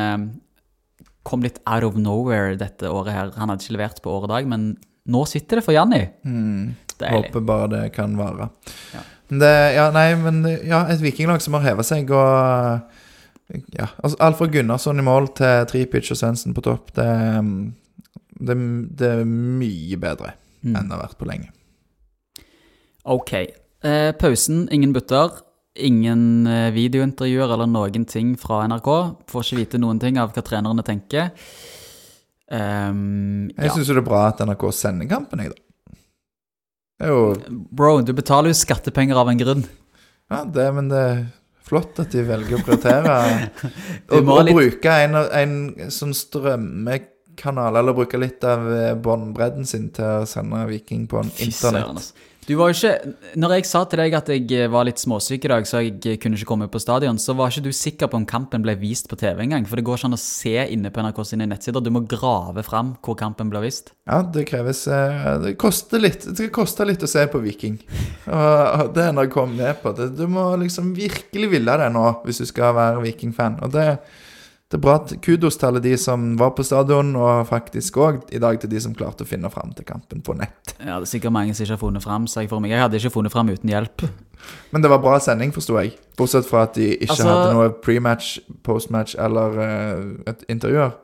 [1.23, 3.31] kom litt out of nowhere dette året her.
[3.37, 4.65] Han hadde ikke levert på året i dag, men
[5.11, 6.01] nå sitter det for Janni.
[6.25, 6.71] Mm.
[7.01, 7.27] Deilig.
[7.31, 8.49] Håper bare det kan vare.
[8.95, 9.03] Ja.
[9.31, 14.37] Det, ja, nei, men ja, et vikinglag som har heva seg, og ja, altså Alt
[14.39, 17.07] fra Gunnarsson i mål til Tripic og Svendsen på topp, det,
[18.39, 18.57] det,
[18.99, 20.75] det er mye bedre Mm.
[20.77, 21.47] enn det har vært på lenge.
[23.09, 23.31] Ok.
[23.81, 25.39] Eh, pausen, ingen butter.
[25.81, 28.89] Ingen eh, videointervjuer eller noen ting fra NRK.
[29.31, 31.31] Får ikke vite noen ting av hva trenerne tenker.
[32.51, 33.73] Jeg ja.
[33.73, 35.95] syns jo det er bra at NRK sender kampen, jeg, da.
[37.01, 37.21] Det er jo
[37.73, 39.63] Bro, du betaler jo skattepenger av en grunn.
[40.31, 41.21] Ja, det, men det er
[41.65, 43.15] flott at de velger å prioritere.
[44.11, 45.55] Og, og litt- bruke en, en
[45.93, 48.67] sånn strømmekanal, eller bruke litt av
[49.01, 52.11] båndbredden sin til å sende Viking på en internett.
[52.47, 55.45] Du var jo ikke Når jeg sa til deg at jeg eh, var litt småsyk
[55.45, 58.09] i dag, så jeg eh, kunne ikke komme på stadion, så var ikke du sikker
[58.09, 59.67] på om kampen ble vist på TV engang.
[59.69, 61.83] For det går ikke an å se inne på NRK sine nettsider.
[61.85, 63.93] Du må grave fram hvor kampen ble vist.
[64.09, 66.25] Ja, det kreves eh, Det koster litt.
[66.37, 67.77] Det koster litt å se på Viking.
[68.31, 69.93] Og det er når jeg kom ned på.
[69.97, 73.61] Det, du må liksom virkelig ville det nå, hvis du skal være Viking-fan.
[73.61, 73.87] Og det,
[74.71, 78.21] det er bra at kudos til alle de som var på stadion, og faktisk òg
[78.31, 80.71] i dag til de som klarte å finne fram til kampen på nett.
[80.79, 82.71] Ja, det er sikkert mange som ikke har funnet fram, sa jeg for meg.
[82.71, 84.05] Jeg hadde ikke funnet fram uten hjelp.
[84.71, 85.91] Men det var bra sending, forsto jeg.
[86.17, 90.95] Bortsett fra at de ikke Altså- hadde noe prematch, postmatch eller uh, et intervjuer.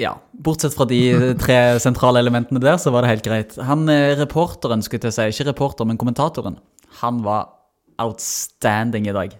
[0.00, 1.00] Ja, bortsett fra de
[1.38, 3.56] tre sentrale elementene der, så var det helt greit.
[3.70, 6.58] Han eh, reporteren, skulle jeg si, ikke reporter, men kommentatoren,
[7.02, 7.50] han var
[8.00, 9.34] outstanding i dag.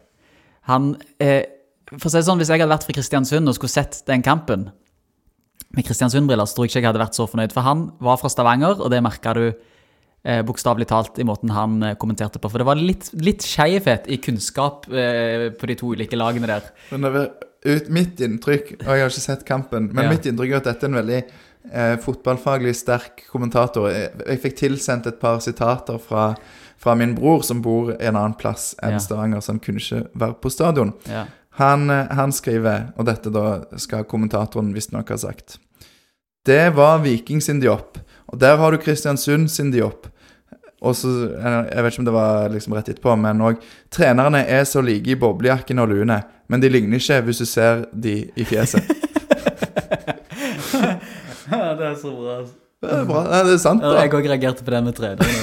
[0.68, 1.44] Han eh,
[1.98, 4.22] For å si det sånn, hvis jeg hadde vært fra Kristiansund og skulle sett den
[4.22, 4.68] kampen
[5.74, 7.52] med Kristiansund-briller, så tror jeg ikke jeg hadde vært så fornøyd.
[7.54, 11.76] For han var fra Stavanger, og det merka du eh, bokstavelig talt i måten han
[11.86, 12.50] eh, kommenterte på.
[12.50, 16.70] For det var litt, litt skeivhet i kunnskap eh, på de to ulike lagene der.
[16.94, 17.28] Men det var
[17.70, 20.10] ut, mitt inntrykk, og jeg har ikke sett kampen, men Ja.
[20.14, 21.20] mitt inntrykk er at dette er en veldig
[21.72, 23.90] eh, fotballfaglig sterk kommentator.
[23.92, 26.30] Jeg, jeg fikk tilsendt et par sitater fra,
[26.80, 29.02] fra min bror, som bor en annen plass enn Ja.
[29.02, 30.94] Stavanger, så han kunne ikke være på stadion.
[31.10, 31.26] Ja.
[31.60, 35.58] Han, eh, han skriver, og dette da skal kommentatoren visstnok ha sagt
[36.46, 37.98] Det var Viking sin jobb,
[38.32, 40.08] og der har du Kristiansund sin jobb.
[40.80, 44.46] Og så, eh, Jeg vet ikke om det var liksom rett etterpå, men òg Trenerne
[44.48, 48.30] er så like i boblejakken og luene, men de ligner ikke hvis du ser de
[48.36, 48.82] i fjeset.
[51.50, 52.44] det er så bra.
[52.80, 53.22] Det er bra.
[53.28, 54.02] Nei, det er sant, Ja, da.
[54.06, 55.42] jeg òg reagerte på det med trenerne.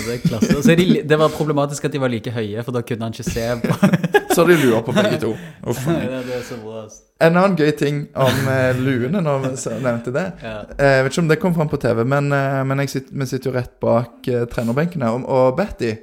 [0.65, 3.27] Det de, det var problematisk at de var like høye, for da kunne han ikke
[3.27, 3.75] se på.
[4.37, 5.29] Så de lurer på begge to.
[5.69, 5.83] Uff.
[5.89, 6.83] Nei, det er så bra.
[6.85, 6.97] ass.
[7.25, 9.53] En annen gøy ting om eh, luene, når vi
[9.85, 10.25] nevnte det.
[10.45, 10.55] Ja.
[10.77, 13.25] Eh, Jeg vet ikke om det kom fram på TV, men, eh, men sitter, vi
[13.29, 15.09] sitter jo rett bak eh, trenerbenkene.
[15.15, 15.95] Og, og Betty,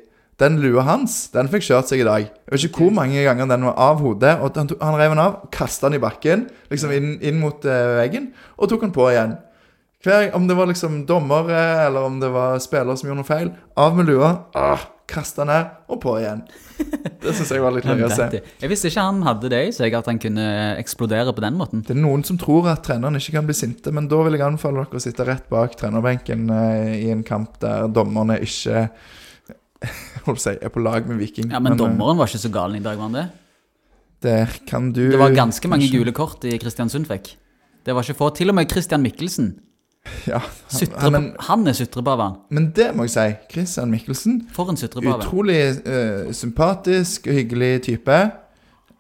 [0.43, 2.27] den lua hans, den fikk kjørt seg i dag.
[2.27, 4.35] Jeg vet ikke hvor mange ganger den var av hodet.
[4.43, 7.91] Og han, han rev den av, kasta den i bakken, liksom inn, inn mot eh,
[8.01, 9.37] veggen, og tok den på igjen.
[10.05, 13.55] Hver, om det var liksom dommere, eller om det var spillere som gjorde noe feil.
[13.81, 16.43] Av med lua, ah, kaste ned, og på igjen.
[17.25, 18.27] Det syns jeg var litt løye å se.
[18.61, 20.45] Jeg visste ikke han hadde det i seg, at han kunne
[20.77, 21.85] eksplodere på den måten.
[21.87, 24.45] Det er noen som tror at treneren ikke kan bli sinte, men da vil jeg
[24.45, 28.89] anbefale dere å sitte rett bak trenerbenken eh, i en kamp der dommerne ikke
[30.27, 31.49] holdt si, er på lag med Viking.
[31.53, 33.27] Ja, Men men dommeren var ikke så gal i dag, var han det?
[34.25, 37.35] Der kan du Det var ganske mange gule kort i Kristiansund fikk.
[37.85, 38.31] Det var ikke få.
[38.37, 39.55] Til og med Christian Mikkelsen.
[40.29, 40.41] Ja,
[41.01, 43.27] han, men, han er sutrebave, men det må jeg si.
[43.53, 44.39] Christian Mikkelsen.
[44.53, 45.19] For en sutrebave.
[45.21, 48.19] Utrolig uh, sympatisk og hyggelig type.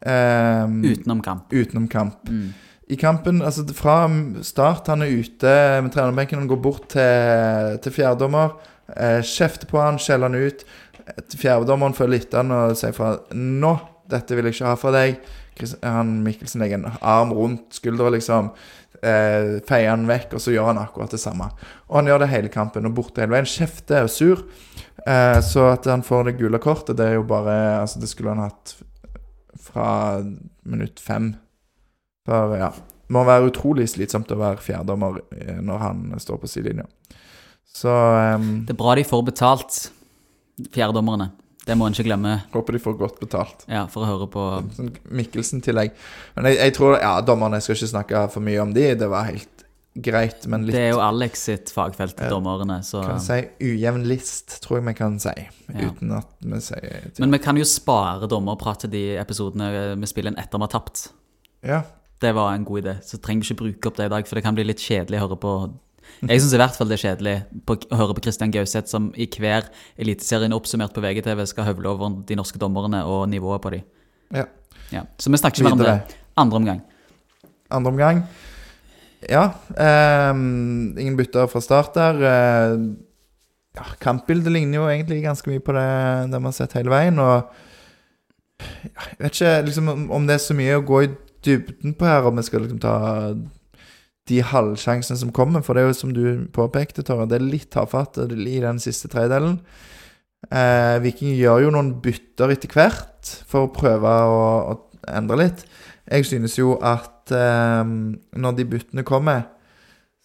[0.05, 1.53] Um, Utenom kamp.
[1.53, 2.29] utenom kamp.
[2.29, 2.53] Mm.
[2.89, 4.11] I kampen, altså fra
[4.45, 9.79] start, han er ute med trenerbenken, han går bort til, til fjerdedommer, Uh, kjefter på
[9.81, 10.65] han, skjeller han ut.
[11.01, 13.71] Fjerdommeren Fjerdedommeren følger etter han og sier fra 'Nå,
[14.13, 15.31] dette vil jeg ikke ha fra deg'.
[15.83, 18.51] Han Mikkelsen legger en arm rundt skuldra, liksom.
[19.05, 21.51] Eh, feier han vekk, og så gjør han akkurat det samme.
[21.91, 23.49] Og han gjør det hele kampen, og borte hele veien.
[23.49, 24.45] Kjefter og sur.
[25.05, 28.33] Eh, så at han får det gule kortet, det er jo bare Altså, det skulle
[28.33, 28.77] han hatt
[29.61, 30.23] fra
[30.65, 31.35] minutt fem.
[32.25, 32.71] For ja,
[33.13, 36.89] må være utrolig slitsomt å være fjerdommer eh, når han står på sidelinja.
[37.75, 39.79] Så um, Det er bra de får betalt,
[40.73, 41.33] fjerdedommerne.
[41.65, 43.65] Det må en ikke glemme Håper de får godt betalt.
[43.71, 44.43] ja, for å høre på
[44.77, 45.95] Sånn Mikkelsen-tillegg.
[46.37, 48.91] Men jeg, jeg tror Ja, dommerne, jeg skal ikke snakke for mye om de.
[49.01, 53.21] Det var helt greit, men litt Det er jo Alex sitt fagfelt, dommerne, så Kan
[53.23, 55.35] si ujevn list, tror jeg vi kan si.
[55.71, 55.89] Ja.
[55.89, 57.11] Uten at vi sier.
[57.23, 60.75] Men vi kan jo spare dommerprat til de episodene vi spiller inn etter vi har
[60.75, 61.07] tapt.
[61.65, 61.83] Ja.
[62.21, 62.97] Det var en god idé.
[63.07, 65.21] Så trenger vi ikke bruke opp det i dag, for det kan bli litt kjedelig
[65.21, 65.55] å høre på
[66.25, 67.35] Jeg syns i hvert fall det er kjedelig
[67.67, 69.67] på, å høre på Christian Gauseth, som i hver
[69.99, 73.83] eliteserien oppsummert på VGTV skal høvle over de norske dommerne og nivået på de.
[74.33, 74.45] ja.
[74.93, 75.01] Ja.
[75.19, 76.17] Så vi snakker ikke mer om det.
[76.37, 76.81] Andre omgang.
[77.71, 78.19] Andre omgang.
[79.31, 79.47] Ja.
[79.81, 82.15] ehm, ingen bytter fra start der.
[82.21, 82.75] Eh,
[83.75, 85.87] ja, kampbildet ligner jo egentlig ganske mye på det,
[86.31, 87.19] det vi har sett hele veien.
[87.19, 87.49] Og
[88.61, 91.11] jeg vet ikke liksom, om- om det er så mye å gå i
[91.45, 92.95] dybden på her, om vi skal liksom ta
[94.31, 95.65] de halvsjansene som kommer.
[95.65, 99.11] For det er jo som du påpekte, Tore, det er litt tafatt i den siste
[99.13, 99.59] tredelen.
[100.53, 105.65] Eh, Viking gjør jo noen bytter etter hvert for å prøve å, å endre litt.
[106.05, 109.47] Jeg synes jo at eh, når de byttene kommer,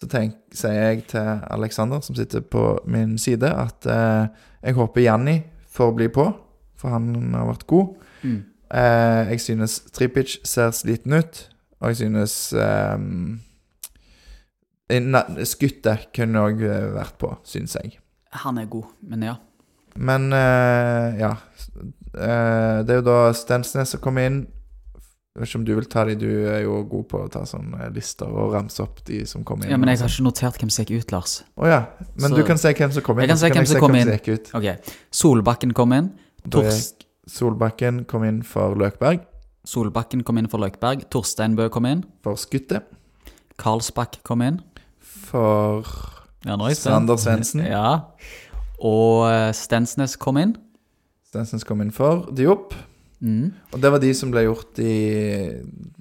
[0.00, 4.30] så tenk, sier jeg til Alexander, som sitter på min side, at eh,
[4.64, 6.24] jeg håper Janni får bli på,
[6.80, 7.90] for han har vært god.
[8.22, 8.38] Mm.
[8.80, 11.42] Eh, jeg synes Tripic ser sliten ut,
[11.80, 12.96] og jeg synes eh,
[15.46, 16.62] Skuttet kunne òg
[16.96, 17.98] vært på, synes jeg.
[18.44, 19.36] Han er god, men ja.
[19.98, 21.34] Men uh, ja.
[22.14, 24.40] Uh, det er jo da Stensnes som kommer inn.
[25.30, 27.44] Jeg vet ikke om du vil ta de, du er jo god på å ta
[27.46, 29.72] sånne lister og ramse opp de som kommer inn.
[29.72, 29.78] ja.
[29.78, 31.36] Men jeg har ikke notert hvem som gikk ut, Lars.
[31.54, 31.78] Å ja.
[32.16, 33.28] Men Så- du kan se hvem som kom inn.
[33.28, 34.50] Jeg kan se hvem som kom som gikk ut.
[34.58, 34.94] Ok.
[35.10, 36.10] Solbakken kom inn.
[36.50, 36.80] Er
[37.30, 39.20] Solbakken kom inn for Løkberg.
[39.64, 41.08] Solbakken kom inn for Løkberg.
[41.10, 42.04] Torsteinbø kom inn.
[42.24, 42.82] For Skuttet.
[43.56, 44.60] Karlsbakk kom inn.
[45.10, 45.86] For
[46.46, 46.74] Ja, er.
[46.78, 47.64] Sander Svendsen.
[47.66, 48.00] Ja.
[48.80, 50.54] Og eh, Stensnes kom inn.
[51.28, 52.74] Stensnes kom inn for Diop.
[53.20, 53.52] Mm.
[53.74, 54.94] Og det var de som ble gjort i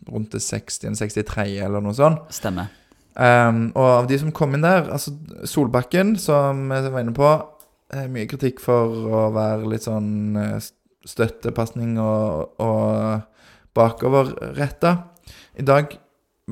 [0.09, 0.95] rundt det 60.
[0.97, 1.59] 63.
[1.65, 2.29] eller noe sånt.
[2.33, 2.71] Stemmer.
[3.19, 5.11] Um, og av de som kom inn der, altså
[5.49, 7.31] Solbakken, som jeg var inne på,
[7.91, 10.69] eh, mye kritikk for å være litt sånn eh,
[11.09, 13.25] støttepasning og, og
[13.75, 14.93] bakoverretta.
[15.59, 15.97] I dag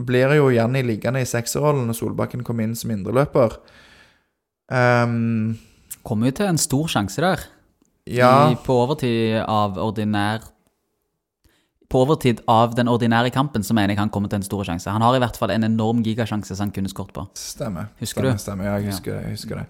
[0.06, 3.58] blir jo Janni liggende i sekserrollen når Solbakken kom inn som indreløper.
[4.72, 5.58] Um,
[6.04, 7.46] Kommer jo til en stor sjanse der.
[8.08, 10.44] ja, I, på overtid av ordinær
[11.90, 14.92] På overtid av den ordinære kampen så mener jeg han kommer til en stor sjanse.
[14.92, 17.24] Han har i hvert fall en enorm gigasjanse som han kunne skåret på.
[17.34, 17.88] stemmer.
[18.02, 18.44] Husker stemmer, du?
[18.44, 18.92] Stemmer, ja, jeg Ja.
[18.92, 19.22] husker det.
[19.24, 19.66] Jeg husker det.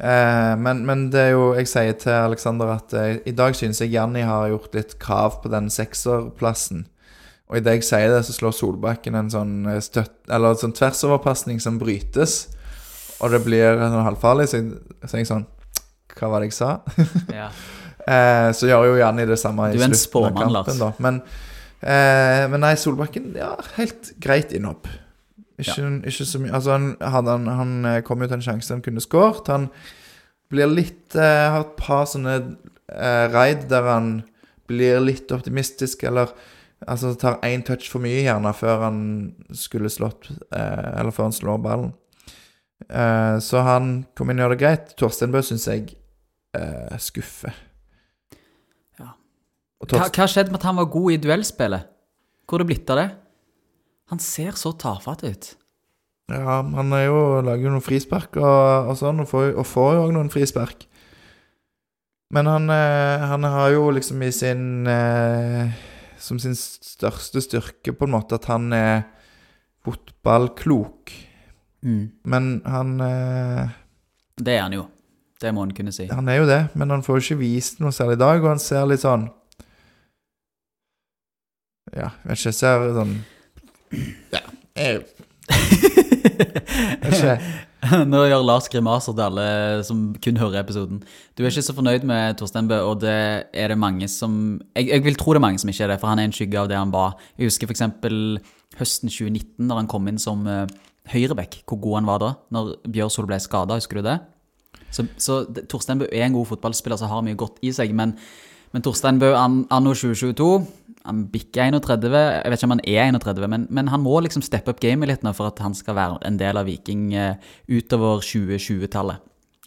[0.00, 3.78] Eh, men, men det er jo Jeg sier til Alexander at eh, i dag synes
[3.80, 6.86] jeg Janni har gjort litt krav på den sekserplassen.
[7.50, 10.16] Og idet jeg sier det, så slår Solbakken en sånn eh, støtt...
[10.32, 12.38] Eller en sånn tversoverpasning som brytes.
[13.20, 14.72] Og det blir sånn halvfarlig, så jeg,
[15.04, 15.48] tenker sånn
[16.14, 16.76] Hva var det jeg sa?
[17.32, 17.48] Ja.
[18.04, 20.90] Eh, så gjør jo Janni det samme i slutten av kampen, da.
[21.00, 21.22] Men,
[21.80, 24.90] eh, men nei, Solbakken Ja, helt greit innhopp.
[25.56, 28.74] Ikke, ikke så mye Altså, han, hadde han, han eh, kom jo til en sjanse
[28.74, 29.48] han kunne skåret.
[29.48, 29.70] Han
[30.52, 34.12] blir litt eh, Har et par sånne eh, raid der han
[34.68, 36.32] blir litt optimistisk, eller
[36.90, 38.98] Altså tar én touch for mye, gjerne, før han
[39.56, 41.92] skulle slått eh, Eller før han slår ballen.
[42.88, 44.94] Eh, så han kom inn og gjør det greit.
[45.00, 45.94] Torstein Bø syns jeg
[46.56, 47.56] eh, skuffer.
[49.00, 49.14] Ja.
[49.88, 51.90] Hva, hva skjedde med at han var god i duellspillet?
[52.44, 53.10] Hvor er det blitt av det?
[54.12, 55.54] Han ser så tafatt ut.
[56.28, 60.04] ja, han jo, lager jo noen frispark og, og sånn, og får, og får jo
[60.04, 60.84] òg noen frispark.
[62.34, 65.72] Men han, eh, han har jo liksom i sin eh,
[66.24, 69.04] Som sin største styrke, på en måte, at han er
[69.84, 71.12] fotballklok.
[71.84, 72.04] Mm.
[72.24, 73.74] Men han eh,
[74.40, 74.86] Det er han jo.
[75.40, 76.06] Det må han kunne si.
[76.08, 78.48] Han er jo det, men han får jo ikke vist noe særlig i dag, og
[78.54, 79.26] han ser litt sånn
[81.92, 83.14] Ja, jeg vet ikke, ser sånn
[84.32, 84.40] Ja,
[84.78, 85.02] jeg
[87.02, 87.36] vet ikke.
[88.10, 89.46] Nå gjør Lars grimaser til alle
[89.84, 91.02] som kun hører episoden.
[91.36, 93.16] Du er ikke så fornøyd med Torstein Bø, og det
[93.52, 96.00] er det mange som jeg, jeg vil tro det er mange som ikke er det,
[96.00, 97.18] for han er en skygge av det han var.
[97.36, 97.84] Jeg husker f.eks.
[98.78, 100.64] høsten 2019, da han kom inn som uh,
[101.12, 104.18] høyreback, hvor god han var da, når Bjørsol ble skada, husker du det?
[104.94, 108.14] Så, så Torstein Bø er en god fotballspiller som har mye godt i seg, men,
[108.72, 110.48] men Torstein Bø an- anno 2022
[111.04, 114.44] han bikker 31, jeg vet ikke om han er 31, men, men han må liksom
[114.44, 117.50] steppe opp gamet litt nå for at han skal være en del av Viking eh,
[117.68, 119.20] utover 2020-tallet.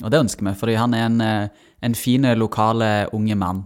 [0.04, 3.66] Og det ønsker vi, fordi han er en, eh, en fin, lokale, unge mann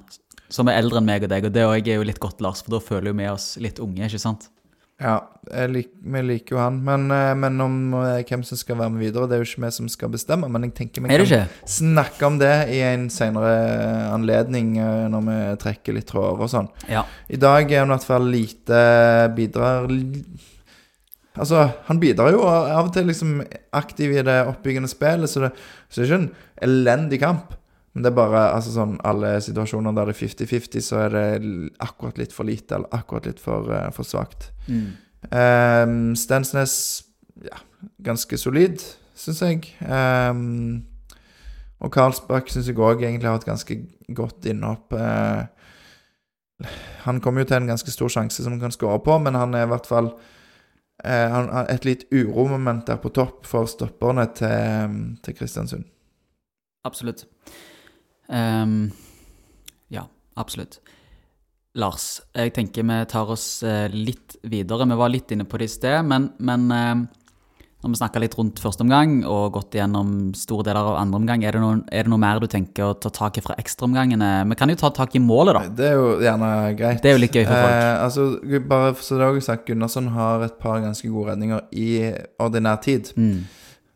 [0.51, 2.63] som er eldre enn meg og deg, og det òg er jo litt godt, Lars,
[2.63, 4.49] for da føler jo vi oss litt unge, ikke sant?
[5.01, 5.15] Ja,
[5.67, 6.77] lik, vi liker jo han.
[6.85, 9.63] Men, eh, men om eh, hvem som skal være med videre, det er jo ikke
[9.65, 10.49] vi som skal bestemme.
[10.51, 13.55] Men jeg tenker vi kan snakke om det i en senere
[14.11, 16.69] anledning, eh, når vi trekker litt tråder og sånn.
[16.91, 17.03] Ja.
[17.29, 18.81] I dag er han i hvert fall lite
[19.37, 19.89] bidrar
[21.31, 23.37] Altså, han bidrar jo av og til liksom
[23.79, 25.51] aktiv i det oppbyggende spillet, så det,
[25.87, 27.53] så det er ikke en elendig kamp.
[27.93, 31.25] Men det er bare altså sånn alle situasjoner der det er 50-50, så er det
[31.83, 34.51] akkurat litt for lite eller akkurat litt for, uh, for svakt.
[34.71, 34.85] Mm.
[35.27, 36.75] Um, Stensnes
[37.43, 37.59] ja,
[38.03, 38.79] ganske solid,
[39.17, 39.73] syns jeg.
[39.83, 40.85] Um,
[41.81, 43.77] og Karlsbakk syns jeg òg egentlig har et ganske
[44.15, 44.95] godt innhopp.
[44.95, 46.69] Uh,
[47.05, 49.57] han kommer jo til en ganske stor sjanse som han kan skåre på, men han
[49.57, 54.29] er i hvert fall uh, han har et litt uromoment der på topp for stopperne
[54.37, 55.89] til, til Kristiansund.
[56.87, 57.27] Absolutt.
[58.31, 58.91] Ehm,
[59.93, 60.07] ja,
[60.39, 60.79] absolutt.
[61.79, 64.87] Lars, jeg tenker vi tar oss eh, litt videre.
[64.89, 67.21] Vi var litt inne på det i sted, men, men eh,
[67.81, 71.45] når vi snakka litt rundt første omgang og gått igjennom store deler av andre omgang,
[71.47, 74.29] er det, noe, er det noe mer du tenker å ta tak i fra ekstraomgangene?
[74.51, 75.63] Vi kan jo ta tak i målet, da.
[75.79, 77.01] Det er jo gjerne greit.
[77.01, 77.73] Det er jo litt gøy for folk.
[77.79, 78.27] Eh, altså,
[78.69, 81.89] bare så det er også sagt, Gunnarsson har et par ganske gode redninger i
[82.43, 83.09] ordinær tid.
[83.15, 83.39] Mm.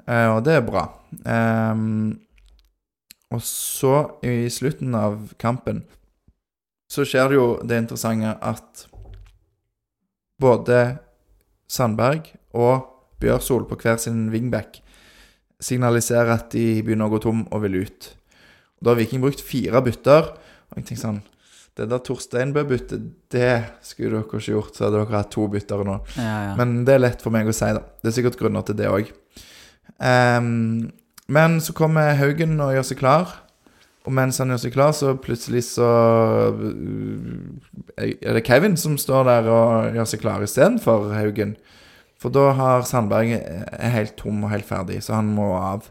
[0.07, 0.87] Eh, og det er bra.
[1.21, 2.15] Ehm,
[3.33, 5.83] og så, i slutten av kampen,
[6.91, 8.85] så skjer det jo det interessante at
[10.41, 10.81] både
[11.71, 12.85] Sandberg og
[13.23, 14.81] Bjørsol på hver sin wingback
[15.63, 18.09] signaliserer at de begynner å gå tom og vil ut.
[18.77, 20.35] Og da har Viking brukt fire bytter.
[20.69, 21.23] Og jeg tenker sånn
[21.75, 24.77] Det der Torsteinbø-byttet, det skulle dere ikke gjort.
[24.77, 25.97] Så hadde dere hatt to bytter nå.
[26.15, 26.53] Ja, ja.
[26.55, 27.81] Men det er lett for meg å si, da.
[27.99, 29.09] Det er sikkert grunner til det òg.
[31.27, 33.33] Men så kommer Haugen og gjør seg klar.
[34.05, 35.87] Og mens han gjør seg klar, så plutselig så
[36.53, 41.55] øh, Er det Kevin som står der og gjør seg klar istedenfor Haugen?
[42.21, 45.89] For da har Sandberg er helt tom og helt ferdig, så han må av.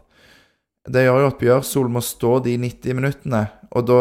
[0.87, 3.99] Det gjør jo at Bjørsol må stå de 90 minuttene, og da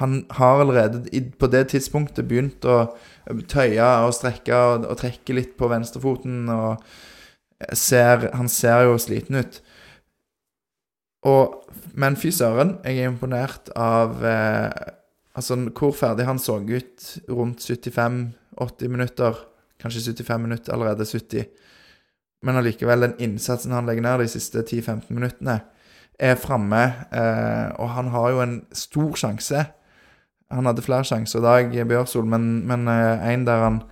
[0.00, 1.04] Han har allerede
[1.38, 2.96] på det tidspunktet begynt å
[3.46, 6.80] tøye og strekke og, og trekke litt på venstrefoten, og
[7.76, 9.60] ser, han ser jo sliten ut.
[11.28, 11.62] Og,
[11.94, 14.92] men fy søren, jeg er imponert av eh,
[15.32, 19.38] Altså hvor ferdig han så ut rundt 75-80 minutter.
[19.80, 21.46] Kanskje 75 minutter, allerede 70.
[22.42, 25.60] Men allikevel, den innsatsen han legger ned de siste 10-15 minuttene,
[26.18, 26.82] er framme.
[27.14, 29.64] Eh, og han har jo en stor sjanse.
[30.52, 33.82] Han hadde flere sjanser i dag, Bjørsol, men, men eh, en der han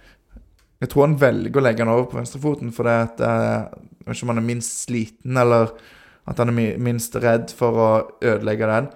[0.80, 3.64] Jeg tror han velger å legge han over på venstrefoten fordi at eh,
[4.00, 5.72] Jeg vet ikke om han er minst sliten, eller
[6.28, 8.90] at han er minst redd for å ødelegge den.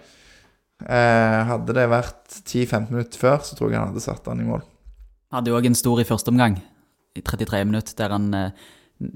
[0.84, 4.46] Eh, hadde det vært 10-15 minutter før, så tror jeg han hadde satt han i
[4.48, 4.64] mål.
[5.30, 6.58] Han Hadde jo òg en stor i første omgang,
[7.14, 8.64] i 33 minutter, der han eh,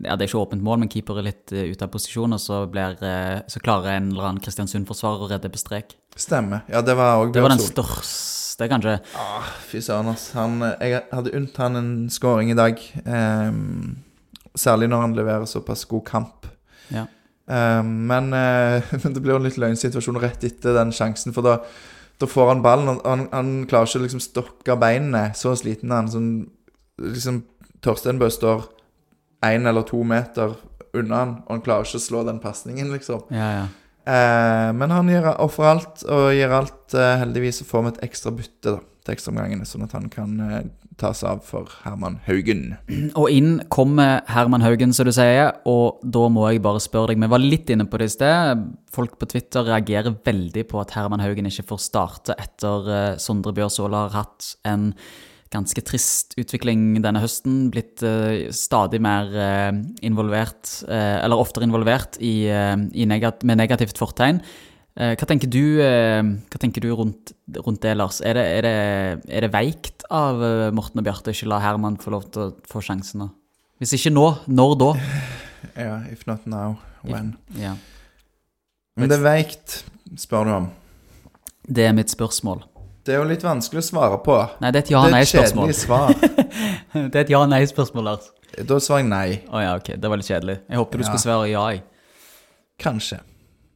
[0.03, 2.40] Ja, det er ikke åpent mål, men keeper er litt eh, ute av posisjon, og
[2.42, 5.94] så, blir, eh, så klarer en eller annen Kristiansund-forsvarer å redde på strek.
[6.18, 6.64] Stemmer.
[6.71, 8.97] Ja, det var òg Det var den største, kanskje.
[9.14, 10.33] Ah, fy søren, ass.
[10.35, 12.83] Han, jeg hadde unnt han en scoring i dag.
[13.05, 13.53] Eh,
[14.59, 16.51] særlig når han leverer såpass god kamp.
[16.94, 17.07] Ja.
[17.49, 21.47] Ehm, men, eh, men det blir jo en litt løgnsituasjon rett etter den sjansen, for
[21.47, 21.59] da,
[22.21, 25.29] da får han ballen, og han, han klarer ikke å liksom stokke beinene.
[25.39, 26.13] Så sliten er han.
[26.13, 26.33] Sånn,
[27.01, 27.43] liksom
[27.85, 28.67] Torsteinbø står
[29.47, 30.57] én eller to meter
[30.99, 33.29] unna han, og han klarer ikke å slå den pasningen, liksom.
[33.35, 33.67] Ja, ja.
[34.09, 36.95] Eh, men han ofrer alt, og gir alt.
[36.97, 40.63] Eh, heldigvis får vi et ekstra bytte da, til ekstraomgangene, sånn at han kan eh,
[40.99, 42.75] tas av for Herman Haugen.
[43.19, 47.23] Og inn kommer Herman Haugen, som du sier, og da må jeg bare spørre deg
[47.23, 48.67] Vi var litt inne på det i sted.
[48.95, 53.55] Folk på Twitter reagerer veldig på at Herman Haugen ikke får starte etter uh, Sondre
[53.57, 54.93] Bjørsvold har hatt en
[55.53, 57.69] ganske trist utvikling denne høsten.
[57.73, 59.71] Blitt eh, stadig mer eh,
[60.07, 64.43] involvert, eh, eller oftere involvert, i, eh, i negat med negativt fortegn.
[64.99, 67.31] Eh, hva tenker du, eh, hva tenker du rundt,
[67.63, 68.19] rundt det, Lars?
[68.27, 68.73] Er det, er det,
[69.31, 72.55] er det veikt av eh, Morten og Bjarte ikke la Herman få lov til å
[72.67, 73.29] få sjansen nå?
[73.79, 74.91] Hvis ikke nå, når da?
[75.79, 77.37] Ja, if not now, when.
[77.59, 77.77] Ja.
[78.99, 79.77] Men det er veikt,
[80.19, 80.67] spør du om.
[81.63, 82.65] Det er mitt spørsmål.
[83.07, 84.37] Det er jo litt vanskelig å svare på.
[84.63, 85.71] Nei, det er et det er et ja-nei-spørsmål.
[85.71, 86.15] kjedelig svar.
[86.94, 88.31] Det er et ja-nei-spørsmål, Lars.
[88.59, 89.38] Da svarer jeg nei.
[89.51, 89.92] Å ja, ok.
[89.94, 90.59] Det var litt kjedelig.
[90.67, 91.09] Jeg håper du Ja.
[91.13, 91.83] skulle svare ja, jeg.
[92.83, 93.21] Kanskje.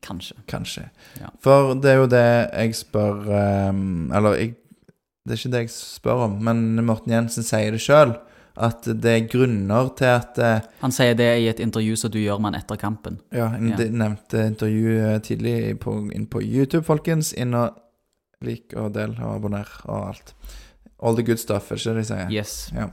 [0.03, 0.35] Kanskje.
[0.51, 0.89] Kanskje.
[1.21, 1.31] Ja.
[1.45, 3.21] For det er jo det jeg spør
[3.71, 4.55] um, Eller jeg,
[5.23, 8.17] det er ikke det jeg spør om, men Morten Jensen sier det sjøl.
[8.53, 12.19] At det er grunner til at uh, Han sier det i et intervju som du
[12.21, 13.21] gjør med han etter kampen.
[13.33, 13.87] Ja, jeg Ja.
[14.03, 17.31] nevnte intervju eh, tidlig på, inn på YouTube, folkens.
[17.33, 17.79] Inn og
[18.45, 20.35] lik og del og abonner og alt.
[21.03, 22.29] All the good stuff, er ikke det de sier?
[22.35, 22.57] Yes.
[22.75, 22.91] Ja.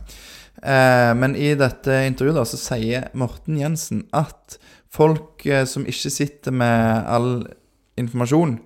[0.60, 4.58] Uh, men i dette intervjuet da, så sier Morten Jensen at
[4.94, 7.32] folk eh, som ikke sitter med all
[8.00, 8.58] informasjon,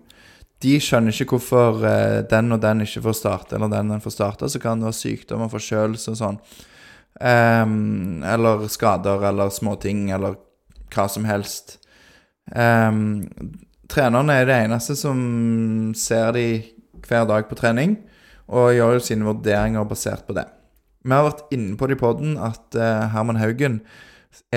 [0.63, 4.15] de skjønner ikke hvorfor eh, den og den ikke får starte, eller den den får
[4.15, 4.49] starte.
[4.49, 6.39] Så kan det være sykdom og forkjølelse og sånn.
[7.13, 10.39] Um, eller skader eller småting eller
[10.93, 11.77] hva som helst.
[12.49, 13.27] Um,
[13.91, 15.19] trenerne er det eneste som
[15.97, 16.47] ser de
[17.03, 17.99] hver dag på trening,
[18.47, 20.47] og gjør jo sine vurderinger basert på det.
[21.03, 23.81] Vi har vært inne på det i poden at uh, Herman Haugen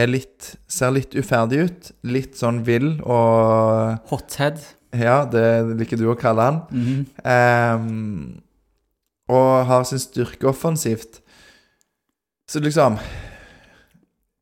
[0.08, 1.92] litt, ser litt uferdig ut.
[2.06, 4.60] Litt sånn vill og Hothead.
[4.96, 6.60] Ja, det liker du å kalle han.
[6.70, 7.76] Mm -hmm.
[7.76, 8.42] um,
[9.28, 11.20] og har sin styrke offensivt.
[12.48, 12.98] Så liksom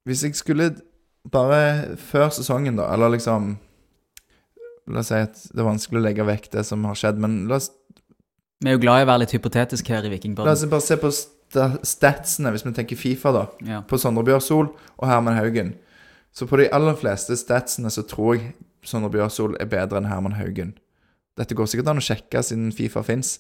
[0.05, 0.75] Hvis jeg skulle
[1.33, 3.57] bare før sesongen, da, eller liksom
[4.87, 7.47] La oss si at det er vanskelig å legge vekk det som har skjedd, men
[7.49, 7.71] la oss,
[8.61, 10.99] Vi er jo glad i å være litt hypotetisk her i la oss bare se
[11.01, 11.11] på
[11.87, 13.47] statsene, hvis vi tenker Fifa, da.
[13.67, 13.81] Ja.
[13.89, 15.75] På Sondre Bjørsol og Herman Haugen.
[16.35, 20.35] Så på de aller fleste statsene så tror jeg Sondre Bjørsol er bedre enn Herman
[20.39, 20.75] Haugen.
[21.39, 23.39] Dette går sikkert an å sjekke siden Fifa fins.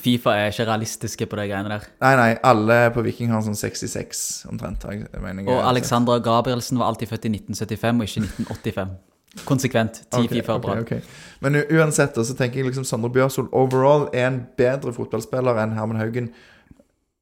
[0.00, 1.82] Fifa er ikke realistiske på de greiene der.
[2.00, 4.80] Nei, nei, alle på Viking har sånn 66 omtrent.
[4.88, 5.44] jeg- mener.
[5.52, 8.96] Og Alexandra Gabrielsen var alltid født i 1975 og ikke 1985.
[9.44, 10.00] Konsekvent.
[10.10, 10.78] Ti Ok, Fifa er bra.
[10.80, 11.00] Okay.
[11.40, 15.98] Men uansett, så tenker jeg liksom Sondre Bjørsol overall er en bedre fotballspiller enn Herman
[16.00, 16.30] Haugen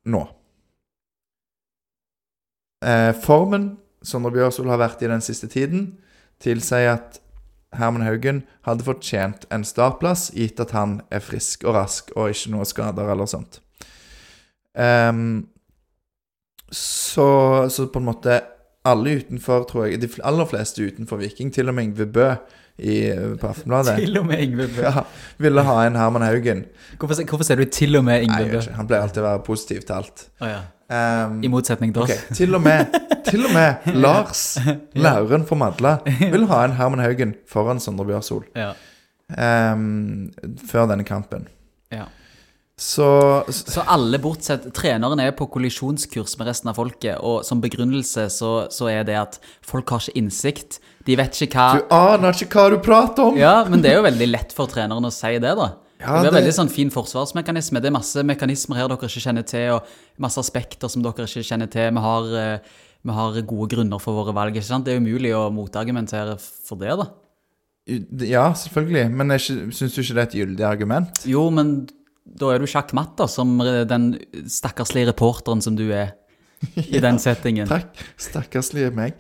[0.09, 0.23] nå.
[2.83, 5.93] Eh, formen Sondre Bjørsol har vært i den siste tiden,
[6.43, 7.21] tilsier at
[7.79, 12.53] Herman Haugen hadde fortjent en startplass, gitt at han er frisk og rask og ikke
[12.53, 13.61] noe skader eller sånt.
[14.75, 15.47] Um,
[16.73, 18.41] så, så på en måte
[18.89, 22.29] alle utenfor, tror jeg De aller fleste utenfor Viking, til og med Yngve Bø
[22.79, 22.95] i,
[23.41, 24.83] på Aftenbladet, Til og med Yngve Bø.
[24.87, 25.03] ja,
[25.39, 26.65] ville ha en Herman Haugen.
[26.99, 28.61] Hvorfor, hvorfor sier du til og med Nei, Bø?
[28.77, 30.25] han pleier alltid å være positiv til alt.
[30.41, 30.63] Oh, ja.
[31.27, 32.15] um, I motsetning til oss.
[32.17, 32.39] oss.
[32.39, 32.97] til og med,
[33.29, 34.47] til og med Lars,
[35.05, 38.73] læreren fra Madla, vil ha en Herman Haugen foran Sondre Bjørsol Ja.
[39.33, 40.33] Um,
[40.69, 41.47] før denne kampen.
[41.93, 42.05] Ja.
[42.77, 43.07] Så,
[43.53, 48.27] så Så alle bortsett Treneren er på kollisjonskurs med resten av folket, og som begrunnelse
[48.33, 50.81] så, så er det at folk har ikke innsikt.
[51.07, 53.39] De vet ikke hva Du aner ikke hva du prater om!
[53.41, 55.73] Ja, men det er jo veldig lett for treneren å si det, da.
[56.03, 57.81] Ja, det er veldig sånn fin forsvarsmekanisme.
[57.83, 61.45] Det er masse mekanismer her dere ikke kjenner til, og masse aspekter som dere ikke
[61.47, 61.93] kjenner til.
[61.95, 64.57] Vi har, eh, vi har gode grunner for våre valg.
[64.57, 64.85] ikke sant?
[64.85, 67.07] Det er umulig å motargumentere for det, da.
[68.27, 71.23] Ja, selvfølgelig, men syns du ikke det er et gyldig argument?
[71.27, 71.89] Jo, men
[72.27, 74.13] da er du sjakkmatt, da, som den
[74.47, 76.13] stakkarslige reporteren som du er
[76.79, 77.67] i den settingen.
[77.71, 77.95] Takk.
[78.19, 79.15] Stakkarslige meg.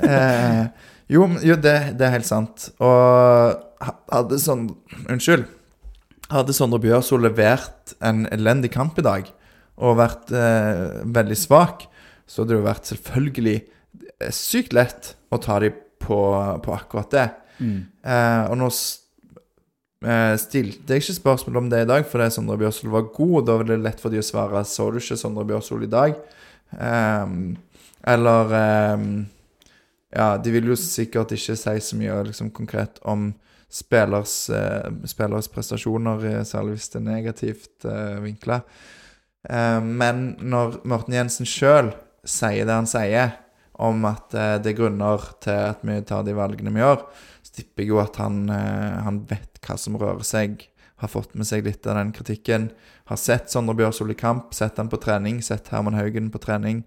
[0.00, 0.68] Eh,
[1.12, 2.68] jo, jo det, det er helt sant.
[2.82, 3.62] Og
[4.10, 4.68] hadde sånn
[5.06, 5.46] Unnskyld.
[6.32, 9.28] Hadde Sondre Bjørsol levert en elendig kamp i dag
[9.76, 11.84] og vært eh, veldig svak,
[12.26, 16.18] så hadde det jo vært selvfølgelig eh, sykt lett å ta dem på,
[16.64, 17.26] på akkurat det.
[17.60, 17.76] Mm.
[18.00, 22.90] Eh, og nå eh, stilte jeg ikke spørsmål om det i dag, fordi Sondre Bjørsol
[22.96, 23.36] var god.
[23.42, 25.92] og Da var det lett for de å svare 'Så du ikke Sondre Bjørsol i
[25.92, 26.18] dag?'
[26.74, 27.56] Ehm,
[28.02, 29.26] eller ehm,
[30.16, 33.34] Ja, de vil jo sikkert ikke si så mye liksom, konkret om
[33.68, 38.62] spillers, eh, spillers prestasjoner, eh, særlig hvis det er negativt eh, vinkla.
[39.50, 41.92] Eh, men når Morten Jensen sjøl
[42.24, 43.34] sier det han sier,
[43.76, 47.04] om at eh, det er grunner til at vi tar de valgene vi gjør,
[47.44, 50.64] så tipper jeg jo at han, eh, han vet hva som rører seg,
[51.02, 52.70] har fått med seg litt av den kritikken.
[53.10, 56.86] Har sett Sondre Bjørsol i kamp, sett han på trening, sett Herman Haugen på trening.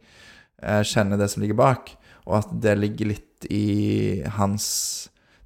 [0.64, 1.94] Eh, kjenner det som ligger bak,
[2.26, 4.66] og at det ligger litt i hans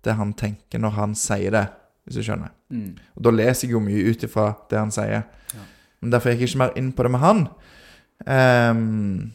[0.04, 1.68] Det han tenker når han sier det,
[2.04, 2.50] hvis du skjønner.
[2.74, 2.98] Mm.
[3.16, 5.24] Og da leser jeg jo mye ut ifra det han sier.
[5.54, 5.68] Ja.
[6.02, 7.46] Men derfor gikk jeg ikke mer inn på det med han.
[8.28, 9.32] Um,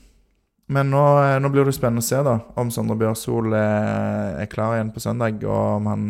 [0.69, 1.05] men nå,
[1.41, 5.01] nå blir det spennende å se da om Sondre Bjørsol er, er klar igjen på
[5.01, 6.05] søndag, og om han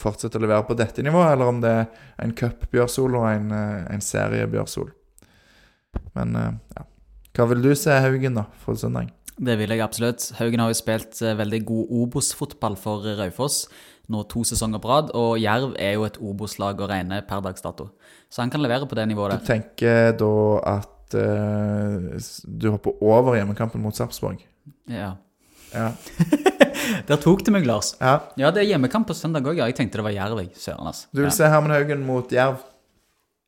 [0.00, 1.86] fortsetter å levere på dette nivået, eller om det er
[2.20, 4.90] en cup-Bjørsol og en, eh, en serie-Bjørsol.
[6.18, 6.84] Men eh, ja.
[7.34, 9.08] Hva vil du se, Haugen, da, for søndag?
[9.34, 10.28] Det vil jeg absolutt.
[10.38, 13.64] Haugen har jo spilt eh, veldig god Obos-fotball for Raufoss
[14.12, 17.64] nå to sesonger på rad, og Jerv er jo et Obos-lag å regne per dags
[17.64, 17.88] dato.
[18.28, 20.34] Så han kan levere på det nivået Du tenker da
[20.74, 22.10] at uh,
[22.44, 24.42] du hopper over hjemmekampen mot Sarpsborg?
[24.90, 25.14] Ja.
[25.72, 25.92] Ja.
[27.08, 27.94] Der tok det meg, Lars.
[28.00, 28.18] ja.
[28.36, 29.70] Ja, det er hjemmekamp på søndag òg, ja.
[29.70, 30.52] Jeg tenkte det var Jerv, jeg.
[30.60, 31.08] Søren, altså.
[31.14, 31.36] Du vil ja.
[31.38, 32.60] se Herman Haugen mot Jerv?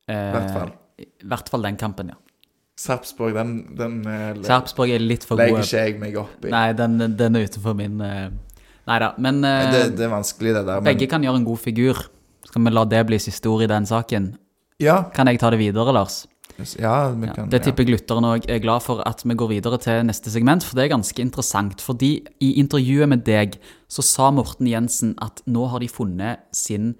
[0.09, 0.73] Eh, hvert fall.
[1.05, 2.17] I hvert fall den kampen, ja.
[2.77, 5.65] Sarpsborg, den, den eh, Sarpsborg er litt for legger gode.
[5.65, 6.51] ikke jeg meg opp i.
[6.53, 8.27] Nei, den, den er utenfor min eh,
[8.87, 9.11] Nei da.
[9.19, 10.83] Men eh, det, det er vanskelig, det der.
[10.83, 12.03] Men, begge kan gjøre en god figur.
[12.47, 14.35] Skal vi la det bli siste ord i den saken?
[14.83, 16.27] ja, Kan jeg ta det videre, Lars?
[16.79, 19.51] Ja, vi Ja, kan det tipper jeg lytteren òg er glad for at vi går
[19.51, 21.81] videre til neste segment, for det er ganske interessant.
[21.81, 23.59] Fordi i intervjuet med deg
[23.89, 26.95] så sa Morten Jensen at nå har de funnet sin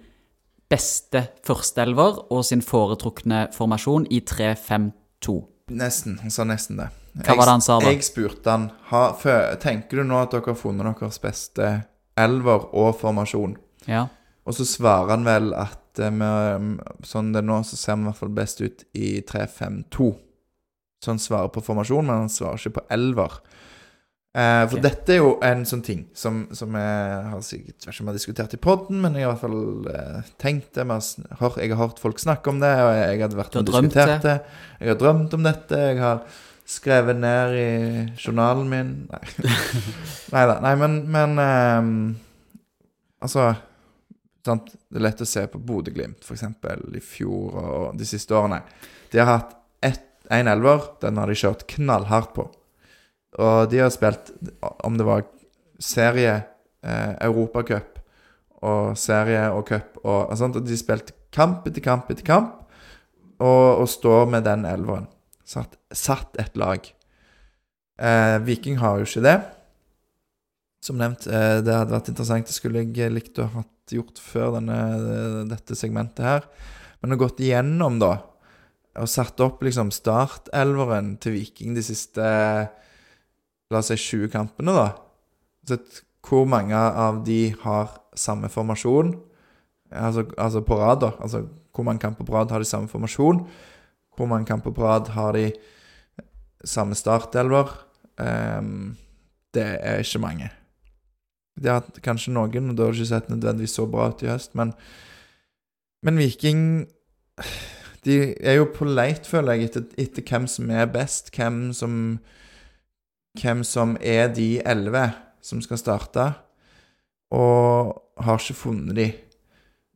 [0.69, 5.37] beste førsteelver og sin foretrukne formasjon i 3-5-2.
[5.67, 6.19] Nesten.
[6.21, 6.87] Han sa nesten det.
[7.25, 7.91] Hva var det han sa da?
[7.91, 11.71] Jeg spurte han ha, for, Tenker du nå at dere har funnet deres beste
[12.17, 13.57] elver og formasjon?
[13.89, 14.05] Ja.
[14.47, 18.05] Og så svarer han vel at eh, med, sånn det er nå, så ser vi
[18.05, 20.11] i hvert fall best ut i 3-5-2.
[21.03, 23.41] Så han svarer på formasjon, men han svarer ikke på elver.
[24.37, 24.83] Eh, for okay.
[24.85, 28.51] dette er jo en sånn ting som, som jeg har sikkert ikke om har diskutert
[28.53, 30.85] i poden, men jeg har i hvert fall eh, tenkt det.
[30.85, 34.27] Jeg har Jeg har hørt folk snakke om det, og jeg hadde vært og diskutert
[34.27, 34.35] det.
[34.77, 35.79] Jeg har drømt om dette.
[35.89, 36.21] Jeg har
[36.67, 37.71] skrevet ned i
[38.19, 39.49] journalen min Nei.
[40.35, 41.93] Neida, Nei, men, men ehm,
[43.23, 43.53] Altså
[44.45, 44.73] sant?
[44.85, 46.43] Det er lett å se på Bodø-Glimt, f.eks.
[46.43, 48.61] i fjor og de siste årene.
[49.11, 49.55] De har hatt
[50.29, 52.47] én elver, den har de kjørt knallhardt på.
[53.37, 54.31] Og de har spilt,
[54.85, 55.25] om det var
[55.79, 56.39] serie,
[56.83, 57.99] eh, Europacup
[58.65, 62.63] og serie og cup og, og sånt, og de spilte kamp etter kamp etter kamp,
[63.37, 65.05] og, og står med den elveren.
[65.47, 66.81] Satt, satt et lag.
[68.01, 69.37] Eh, Viking har jo ikke det.
[70.83, 72.49] Som nevnt, eh, det hadde vært interessant.
[72.49, 73.63] Det skulle jeg likt å ha
[73.93, 74.79] gjort før denne,
[75.51, 76.49] dette segmentet her.
[77.01, 78.15] Men å gått igjennom, da,
[78.97, 82.25] og satt opp liksom startelveren til Viking de siste
[83.71, 84.89] La oss si 20 kampene, da.
[85.67, 89.13] Sett hvor mange av de har samme formasjon.
[89.91, 91.13] Altså, altså på rad, da.
[91.23, 91.45] Altså
[91.77, 93.43] hvor mange kamper på rad har de samme formasjon?
[94.17, 95.51] Hvor mange kamper på rad har de
[96.65, 97.69] samme startelver?
[98.17, 98.97] Um,
[99.53, 100.49] det er ikke mange.
[101.63, 104.31] De har kanskje noen, og da har du ikke sett nødvendigvis så bra ut i
[104.31, 104.73] høst, men
[106.03, 106.87] Men Viking
[108.05, 111.29] De er jo på leit, føler jeg, etter, etter hvem som er best.
[111.35, 112.19] Hvem som
[113.37, 115.11] Hvem som er de elleve
[115.43, 116.25] som skal starte,
[117.33, 119.07] og har ikke funnet de.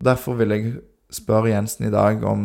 [0.02, 0.74] Derfor vil jeg
[1.12, 2.44] spørre Jensen i dag om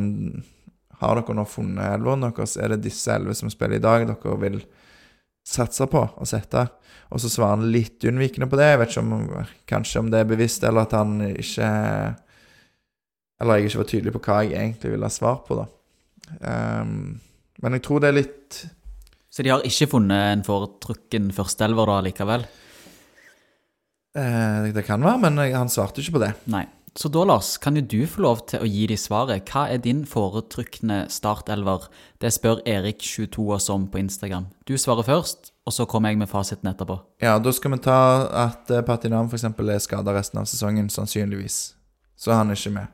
[0.97, 2.57] Har dere nå funnet elveren deres?
[2.57, 4.62] Er det disse elleve som spiller i dag, dere vil
[5.47, 6.62] satse på å sette?
[7.12, 8.70] Og så svarer han litt unnvikende på det.
[8.70, 9.26] Jeg vet ikke om
[9.68, 11.68] kanskje om det er bevisst, eller at han ikke
[13.40, 15.66] Eller jeg ikke var tydelig på hva jeg egentlig ville ha svar på, da.
[16.40, 17.20] Um,
[17.61, 18.62] men jeg tror det er litt
[19.37, 22.47] Så de har ikke funnet en foretrukken førsteelver da likevel?
[24.16, 26.32] eh, Det kan være, men han svarte ikke på det.
[26.49, 26.64] Nei.
[26.97, 29.45] Så da, Lars, kan jo du få lov til å gi de svaret.
[29.53, 31.91] Hva er din foretrukne startelver?
[32.18, 34.47] Det spør Erik22 oss om på Instagram.
[34.64, 36.97] Du svarer først, og så kommer jeg med fasiten etterpå.
[37.20, 37.99] Ja, da skal vi ta
[38.49, 39.45] at eh, Patinam f.eks.
[39.45, 41.74] er skada resten av sesongen, sannsynligvis.
[42.16, 42.89] Så han er ikke med.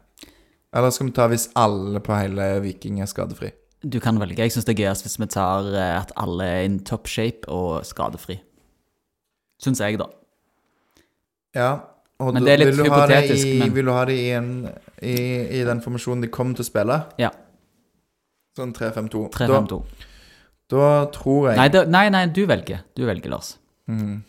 [0.75, 3.53] Eller skal vi ta hvis alle på hele Viking er skadefri?
[3.83, 4.39] Du kan velge.
[4.39, 7.49] Jeg syns det er gøyest hvis vi tar eh, at alle er in top shape
[7.51, 8.37] og skadefri.
[9.63, 10.07] Syns jeg, da.
[11.55, 11.71] Ja.
[12.23, 14.51] Og Men det er litt vil hypotetisk, i, men- Vil du ha det i, en,
[15.03, 15.17] i,
[15.59, 16.99] i den formasjonen de kommer til å spille?
[17.19, 17.31] Ja.
[18.57, 19.25] Sånn 3-5-2.
[19.35, 19.79] 3-5-2.
[20.71, 22.85] Da, da tror jeg Nei, da, nei, nei, du velger.
[22.95, 23.57] Du velger, Lars.
[23.91, 24.21] Mm.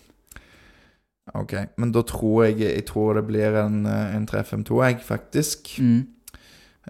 [1.39, 5.69] Ok, men da tror jeg Jeg tror det blir en, eh, en 3-5-2, jeg, faktisk.
[5.79, 6.07] Mm.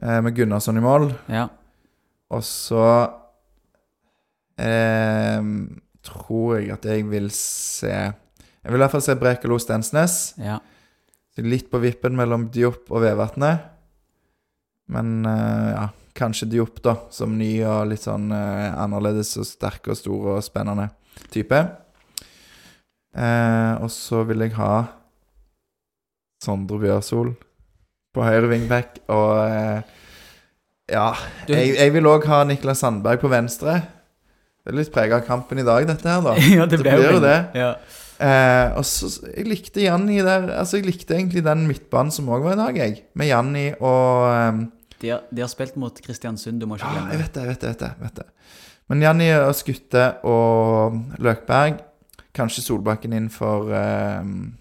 [0.02, 1.12] Eh, med Gunnarsson i mål.
[1.30, 1.50] Ja.
[2.34, 2.86] Og så
[4.58, 5.40] eh,
[6.04, 10.36] tror jeg at jeg vil se Jeg vil i hvert fall se Brekalo Stensnes.
[10.42, 10.60] ja.
[11.42, 13.64] Litt på vippen mellom Diop og Vevatnet.
[14.94, 19.90] Men eh, ja, kanskje Diop, da, som ny og litt sånn eh, annerledes og sterk
[19.90, 20.92] og stor og spennende
[21.34, 21.58] type.
[23.18, 24.76] Eh, og så vil jeg ha
[26.44, 27.34] Sondre Bjørsol
[28.14, 29.92] på høyre wingback og eh,
[30.92, 31.14] Ja,
[31.48, 33.78] jeg, jeg vil òg ha Niklas Sandberg på venstre.
[34.64, 36.34] Det er litt prega av kampen i dag, dette her, da.
[36.58, 37.38] ja, det ble det blir jo det.
[37.56, 37.70] Ja.
[38.24, 42.46] Eh, og så Jeg likte Janni der Altså, jeg likte egentlig den midtbanen som òg
[42.46, 43.00] var i dag, jeg.
[43.20, 44.62] Med Janni og um,
[45.02, 47.42] De, har, de har spilt mot Kristiansund, du må ikke Ja, glemme jeg vet det,
[47.42, 47.72] jeg vet det.
[47.74, 48.28] vet det, vet det.
[48.92, 51.82] Men Janni og Skutte og Løkberg
[52.38, 54.54] Kanskje Solbakken inn for um,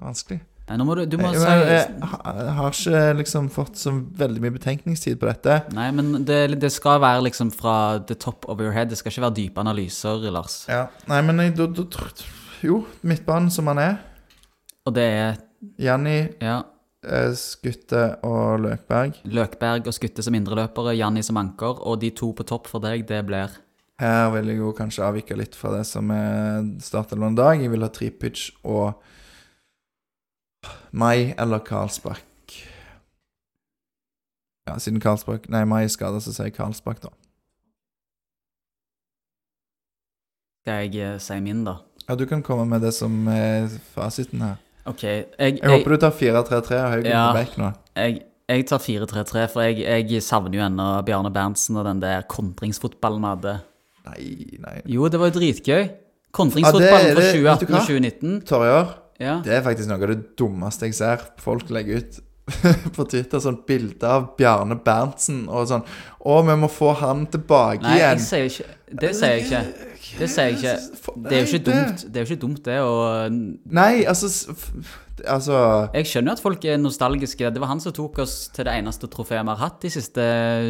[0.00, 0.40] Vanskelig.
[0.64, 3.90] Nei, nå må du, du må jeg, si jeg, jeg, har- ikke liksom fått så
[3.92, 5.58] veldig mye betenkningstid på dette.
[5.76, 8.88] Nei, men det, det skal være liksom fra the top of your head.
[8.88, 10.62] Det skal ikke være dype analyser, Lars.
[10.72, 11.84] Ja, Nei, men jeg, du, du,
[12.64, 13.98] Jo, midtbanen som han er.
[14.88, 15.36] Og det er
[15.80, 16.62] Janni, ja,
[17.04, 19.20] eh, Skutte og Løkberg.
[19.36, 23.04] Løkberg og Skutte som indreløpere, Janni som anker, og de to på topp for deg,
[23.08, 23.52] det blir
[24.00, 27.60] Her vil jeg jo kanskje avvike litt fra det som er startelveren i dag.
[27.62, 29.12] Jeg vil ha Tripic og
[30.92, 32.22] Mai eller Karlsbakk.
[34.68, 37.10] Ja, siden Karlsbakk Nei, Mai er skada, så sier jeg Karlsbakk, da.
[40.64, 41.74] Skal jeg eh, si min, da?
[42.08, 44.56] Ja, du kan komme med det som er fasiten her.
[44.88, 45.02] OK.
[45.04, 47.24] Jeg, jeg, Jeg håper du tar 4-3-3 og Haugen Ja.
[47.32, 47.68] på bekk nå.
[47.96, 52.24] jeg, jeg tar 4-3-3, for jeg, jeg savner jo ennå Bjarne Berntsen og den der
[52.28, 53.54] kontringsfotballen vi hadde.
[54.04, 54.24] Nei,
[54.60, 54.74] nei.
[54.96, 55.80] Jo, det var jo dritgøy.
[55.84, 55.92] Ja,
[56.34, 58.40] Kontringsfotballen det- fra det- vet du 2018 og 2019.
[58.48, 58.88] Torjar,
[59.24, 59.38] Ja.
[59.44, 62.22] det er faktisk noe av det dummeste jeg ser folk legge ut
[62.96, 63.40] på Twitter.
[63.40, 65.84] Sånn bilde av Bjarne Berntsen og sånn
[66.24, 68.20] Å, vi må få han tilbake Nei, igjen.
[68.20, 69.62] jeg sier ikke Det sier jeg ikke.
[70.18, 70.74] Det sier jeg ikke.
[71.24, 72.76] Det er jo ikke dumt, det er jo ikke dumt, det.
[72.84, 73.38] Og
[73.74, 74.28] Nei, altså
[75.30, 75.58] Altså
[75.94, 77.50] jeg skjønner at folk er nostalgiske.
[77.54, 80.24] Det var han som tok oss til det eneste trofeet vi har hatt de siste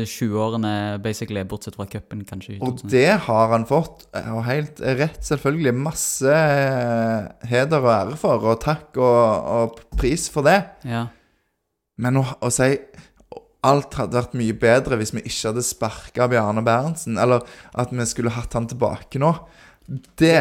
[0.05, 0.73] 20 årene,
[1.05, 2.59] basically, bortsett fra cupen, kanskje.
[2.61, 5.73] Og det har han fått, og helt rett, selvfølgelig.
[5.87, 10.61] Masse eh, heder og ære for, og takk og, og pris for det.
[10.85, 11.07] Ja.
[12.01, 12.71] Men å, å si
[13.65, 18.07] alt hadde vært mye bedre hvis vi ikke hadde sparka Bjarne Berntsen, eller at vi
[18.09, 19.33] skulle hatt han tilbake nå,
[20.21, 20.41] det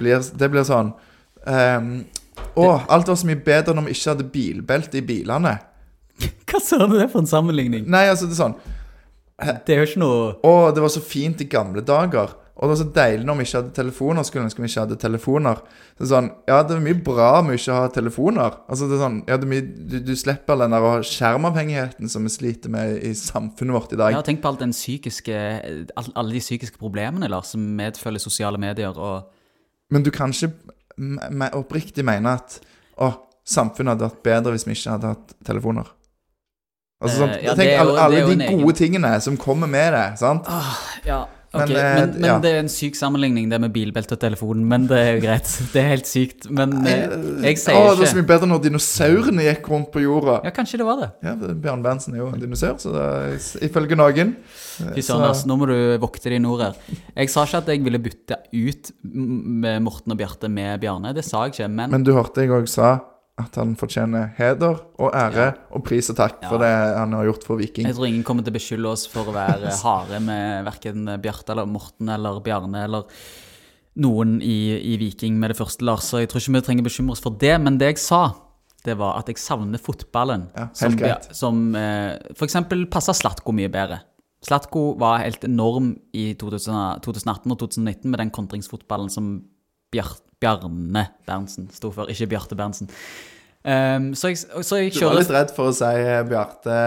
[0.00, 0.92] blir, det blir sånn
[1.46, 1.92] um,
[2.56, 5.54] Å, alt var så mye bedre når vi ikke hadde bilbelte i bilene.
[6.48, 7.86] Hva søren er det for en sammenligning?
[7.92, 8.56] Nei, altså, det er sånn
[9.64, 12.34] Det er jo ikke noe Å, det var så fint i gamle dager.
[12.62, 14.22] Og det var så deilig når vi ikke hadde telefoner.
[14.22, 15.62] Skulle ønske vi ikke hadde telefoner.
[15.98, 18.54] Så sånn, Ja, det er mye bra med ikke å ha telefoner.
[18.70, 22.22] Altså, det er sånn, ja, det er mye, du, du slipper den der skjermavhengigheten som
[22.22, 24.14] vi sliter med i samfunnet vårt i dag.
[24.14, 25.34] Ja, tenk på den psykiske,
[26.14, 28.94] alle de psykiske problemene Lars, som medfølger sosiale medier.
[28.94, 29.26] og
[29.90, 30.52] Men du kan ikke
[31.58, 32.60] oppriktig mene at
[33.02, 33.10] å,
[33.42, 35.90] samfunnet hadde vært bedre hvis vi ikke hadde hatt telefoner.
[37.02, 40.18] Altså, Eh, sånn, ja, tenk alle, alle de gode egen- tingene som kommer med det.
[40.20, 40.46] sant?
[41.04, 42.34] Ja, Men, ok, eh, men, men, ja.
[42.40, 44.62] det er en syk sammenligning, det med bilbelte og telefon.
[44.68, 45.50] Men det er jo greit.
[45.72, 46.48] Det er helt sykt.
[46.48, 47.10] Men jeg,
[47.44, 50.38] jeg sier Å, det var så mye bedre når dinosaurene gikk rundt på jorda.
[50.48, 51.10] Ja, kanskje det var det.
[51.26, 53.36] Ja, Bjørn Berntsen er jo en dinosaur, så det er,
[53.68, 56.78] ifølge noen Fy søren, Lars, nå må du vokte dine ord her.
[57.12, 61.12] Jeg sa ikke at jeg ville bytte ut med Morten og Bjarte med Bjarne.
[61.16, 61.68] Det sa jeg ikke.
[61.68, 62.94] Men, Men du hørte jeg òg sa
[63.40, 67.46] at han fortjener heder og ære og pris og takk for det han har gjort
[67.48, 67.86] for Viking.
[67.88, 71.54] jeg tror ingen kommer til å beskylde oss for å være harde med verken Bjarte
[71.54, 73.08] eller Morten eller Bjarne eller
[74.02, 76.06] noen i, i Viking med det første, Lars.
[76.08, 77.54] Så jeg tror ikke vi trenger bekymre oss for det.
[77.60, 78.22] Men det jeg sa,
[78.86, 80.48] det var at jeg savner fotballen.
[80.56, 81.28] Ja, som, greit.
[81.36, 84.00] Som eh, eksempel passer Slatko mye bedre.
[84.42, 89.34] Slatko var helt enorm i 2018 og 2019 med den kontringsfotballen som
[89.92, 92.90] Bjar, Bjarne Berntsen sto for, ikke Bjarte Berntsen.
[93.62, 96.78] Um, så, jeg, så jeg Du var litt redd for å si eh, Bjarte,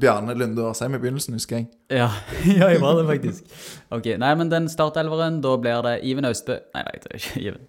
[0.00, 1.66] Bjarne Lunde Årsheim i begynnelsen, husker jeg.
[1.92, 2.08] Ja,
[2.48, 3.58] ja, jeg var det faktisk.
[3.92, 7.42] Ok, Nei, men den startelveren, da blir det Iven Austbø Nei, nei, det er ikke
[7.44, 7.66] Iven.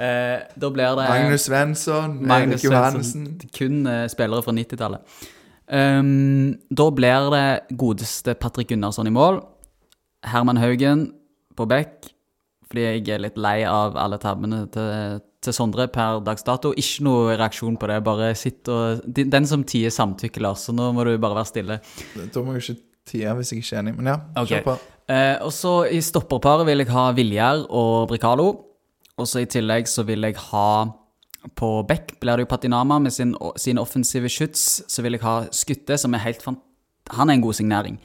[0.00, 2.62] Uh, da blir det Magnus Svensson, Magnus.
[2.64, 3.24] Svensson.
[3.56, 5.16] Kun uh, spillere fra 90-tallet.
[5.70, 9.40] Um, da blir det godeste Patrick Gunnarsson i mål.
[10.28, 11.08] Herman Haugen
[11.56, 12.12] på bekk,
[12.70, 16.70] fordi jeg er litt lei av alle tabbene til, til Sondre per dags dato.
[16.78, 20.92] Ikke noe reaksjon på det, bare sitt og Den som tier samtykker, Lars, så nå
[20.94, 21.80] må du bare være stille.
[22.30, 22.78] Da må jeg ikke
[23.10, 24.48] tie hvis jeg ikke er enig, men ja, Ok.
[24.52, 24.76] kjør på.
[25.10, 28.48] Eh, og så i stopperparet vil jeg ha Viljar og Bricalo.
[29.18, 30.68] Og så i tillegg så vil jeg ha
[31.56, 34.84] På Beck blir det jo Patinama med sin, sine offensive skyts.
[34.86, 36.60] Så vil jeg ha Skutte, som er helt fant...
[37.16, 37.96] Han er en god signering.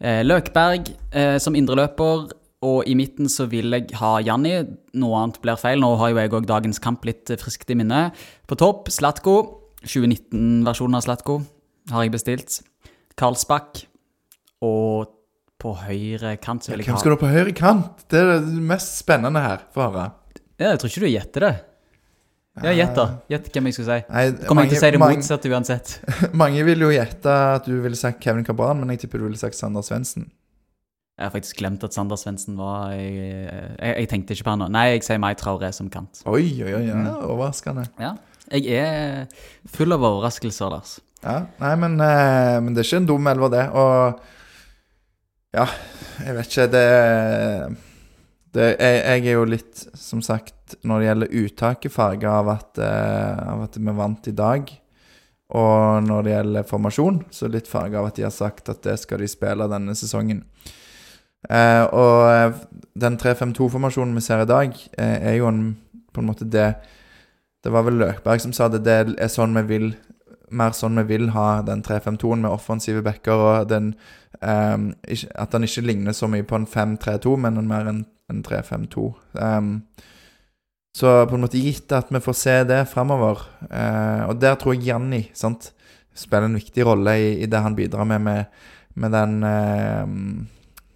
[0.00, 2.28] Eh, Løkberg eh, som indreløper.
[2.66, 4.56] Og i midten så vil jeg ha Janni.
[4.98, 5.78] Noe annet blir feil.
[5.82, 8.08] Nå har jo jeg òg dagens kamp litt friskt i minne.
[8.50, 9.36] På topp Slatko.
[9.86, 11.38] 2019-versjonen av Slatko
[11.92, 12.58] har jeg bestilt.
[13.18, 13.84] Karlsbakk.
[14.66, 15.14] Og
[15.58, 18.04] på høyre kant så vil jeg Hvem skal du ha på høyre kant?
[18.10, 19.62] Det er det mest spennende her.
[19.74, 20.10] Få høre.
[20.58, 21.54] Ja, Jeg tror ikke du gjetter det.
[22.58, 23.04] Ja, gjett, da.
[23.30, 24.06] Gjett hvem jeg skulle si.
[24.10, 25.92] Nei, Kommer jeg til å si det mange, motsatte uansett.
[26.42, 29.38] mange vil jo gjette at du ville sagt Kevin Cabran, men jeg tipper du ville
[29.38, 30.26] sagt Sander Svendsen.
[31.18, 34.60] Jeg har faktisk glemt at Sander Svendsen var jeg, jeg, jeg tenkte ikke på han
[34.62, 34.68] nå.
[34.70, 36.20] Nei, jeg sier Mai Traoré som kant.
[36.30, 36.84] Oi, oi, oi.
[36.86, 37.08] Ja, Mm.
[37.32, 37.88] overraskende.
[37.98, 38.12] Ja.
[38.54, 39.26] Jeg er
[39.68, 41.00] full av overraskelser, Lars.
[41.24, 43.64] Ja, nei, men, eh, men det er ikke en dum elver, det.
[43.74, 44.20] Og
[45.58, 45.66] ja,
[46.24, 46.86] jeg vet ikke Det,
[48.54, 52.48] det jeg, jeg er jo litt, som sagt, når det gjelder uttaket, farga av,
[52.78, 54.70] eh, av at vi vant i dag.
[55.58, 58.98] Og når det gjelder formasjon, så litt farga av at de har sagt at det
[59.00, 60.44] skal de spille denne sesongen.
[61.46, 62.56] Eh, og eh,
[62.98, 65.76] den 3-5-2-formasjonen vi ser i dag, eh, er jo en,
[66.12, 66.74] på en måte det
[67.64, 68.84] Det var vel Løkberg som sa det.
[68.86, 69.88] Det er sånn vi vil
[70.54, 73.94] mer sånn vi vil ha den 3-5-2-en med offensive backer, og den
[74.40, 78.04] um, ikke, At den ikke ligner så mye på en 5-3-2, men en mer en,
[78.30, 79.08] en 3-5-2.
[79.34, 79.82] Um,
[80.94, 84.78] så på en måte gitt at vi får se det framover, uh, og der tror
[84.78, 85.72] jeg Janni sant?
[86.18, 88.44] spiller en viktig rolle i, i det han bidrar med, med,
[88.98, 90.06] med den eh,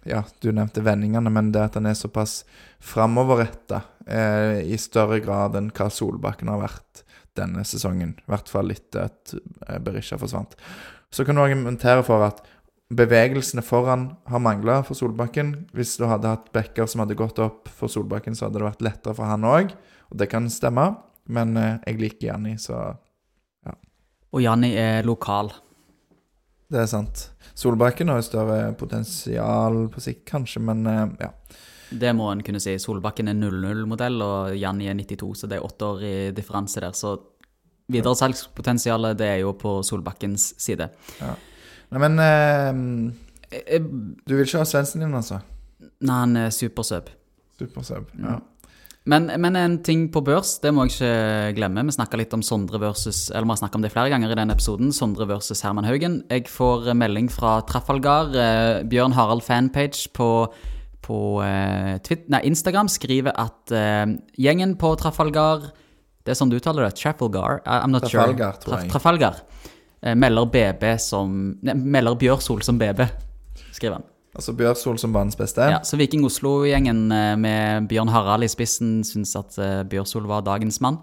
[0.05, 2.41] Ja, du nevnte vendingene, men det at han er såpass
[2.83, 7.03] framoverretta eh, i større grad enn hva Solbakken har vært
[7.39, 8.17] denne sesongen.
[8.19, 10.57] I hvert fall etter at eh, Berisha forsvant.
[11.13, 12.43] Så kan du argumentere for at
[12.93, 15.55] bevegelsene foran har mangla for Solbakken.
[15.73, 18.85] Hvis du hadde hatt backer som hadde gått opp for Solbakken, så hadde det vært
[18.85, 19.73] lettere for han òg.
[20.11, 20.89] Og det kan stemme,
[21.31, 22.79] men eh, jeg liker Janni, så
[23.63, 23.77] ja.
[24.33, 25.53] Og Janni er lokal.
[26.73, 27.29] det er sant.
[27.55, 31.31] Solbakken har jo større potensial på sikt, kanskje, men eh, ja.
[31.93, 32.73] Det må en kunne si.
[32.81, 36.95] Solbakken er 0-0-modell, og Janni er 92, så det er åtte år i differanse der.
[36.97, 37.13] Så
[37.93, 40.89] videresalgspotensialet, det er jo på Solbakkens side.
[41.21, 43.21] Nei, men eh,
[43.53, 43.81] Eh,
[44.27, 45.39] du vil ikke ha Svendsen din, altså?
[46.03, 47.11] Nei, han er supersub.
[47.59, 48.09] Supersub.
[48.17, 48.41] Mm.
[49.03, 51.83] Men, men en ting på børs, det må jeg ikke glemme.
[51.89, 54.37] Vi snakka litt om Sondre versus Eller vi har snakka om det flere ganger i
[54.39, 54.93] denne episoden.
[54.95, 56.21] Sondre versus Herman Haugen.
[56.31, 58.31] Jeg får eh, melding fra Trafalgar.
[58.31, 60.29] Eh, Bjørn Harald fanpage på,
[61.03, 65.67] på eh, Twitter, nei, Instagram skriver at eh, gjengen på Trafalgar
[66.23, 66.95] Det er sånn du uttaler det?
[67.01, 67.59] Trafalgar?
[67.67, 68.63] I'm not Trafalgar, sure.
[68.63, 68.93] tror jeg.
[68.95, 69.43] Trafalgar.
[69.99, 73.03] Eh, melder BB som Nei, melder Bjørsol som BB,
[73.75, 74.07] skriver han.
[74.33, 75.61] Altså Bjørsol som banens beste.
[75.69, 80.41] Ja, så Viking Oslo-gjengen eh, med Bjørn Harald i spissen syns at eh, Bjørsol var
[80.47, 80.97] dagens mann.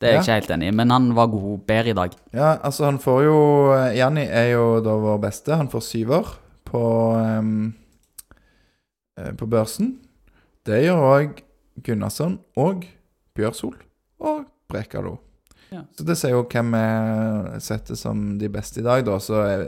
[0.00, 0.22] Det er jeg Ja.
[0.22, 2.12] ikke helt enig i, men han var god, bedre i dag.
[2.32, 3.38] Ja, altså han får jo
[3.98, 5.56] Janni er jo da vår beste.
[5.58, 6.30] Han får syver
[6.64, 6.82] på
[9.18, 9.96] eh, På børsen.
[10.66, 11.40] Det gjør òg
[11.84, 12.84] Gunnarsson og
[13.34, 13.74] Bjørsol
[14.20, 15.16] og Brekalo.
[15.70, 15.82] Ja.
[15.96, 19.18] Så det sier jo hvem vi setter som de beste i dag, da.
[19.20, 19.66] Så er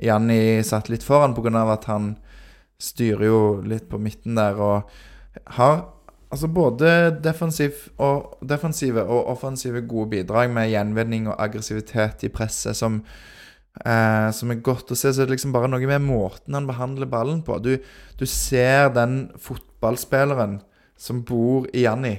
[0.00, 1.64] Janni satt litt foran pga.
[1.72, 2.14] at han
[2.80, 4.94] styrer jo litt på midten der og
[5.58, 5.90] har
[6.34, 6.88] Altså både
[7.22, 12.96] defensiv og, defensive og offensive gode bidrag med gjenvinning og aggressivitet i presset som,
[13.84, 15.12] eh, som er godt å se.
[15.12, 17.60] Så det er liksom bare noe med måten han behandler ballen på.
[17.62, 17.78] Du,
[18.18, 20.58] du ser den fotballspilleren
[20.98, 22.16] som bor i Janni.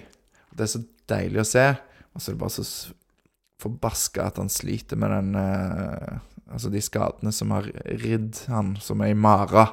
[0.56, 1.68] Det er så deilig å se.
[2.16, 2.96] Og så er det bare så
[3.62, 7.66] forbaska at han sliter med den eh, Altså de skadene som har
[8.04, 9.64] ridd han, som er i mara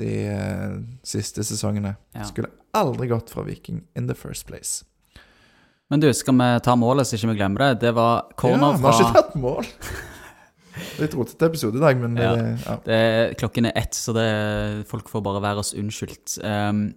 [0.00, 1.92] de eh, siste sesongene.
[2.16, 2.24] Ja.
[2.24, 4.84] Skulle aldri gått fra Viking in the first place.
[5.92, 7.82] Men du, skal vi ta målet så ikke vi glemmer det?
[7.84, 9.68] Det var Ja, corner vi har ikke tatt mål.
[11.02, 12.32] Litt rotete episode i dag, men Ja.
[12.32, 12.76] det, ja.
[12.84, 13.00] det,
[13.42, 14.28] Klokken er ett, så det,
[14.88, 16.38] folk får bare være oss unnskyldt.
[16.40, 16.94] Um,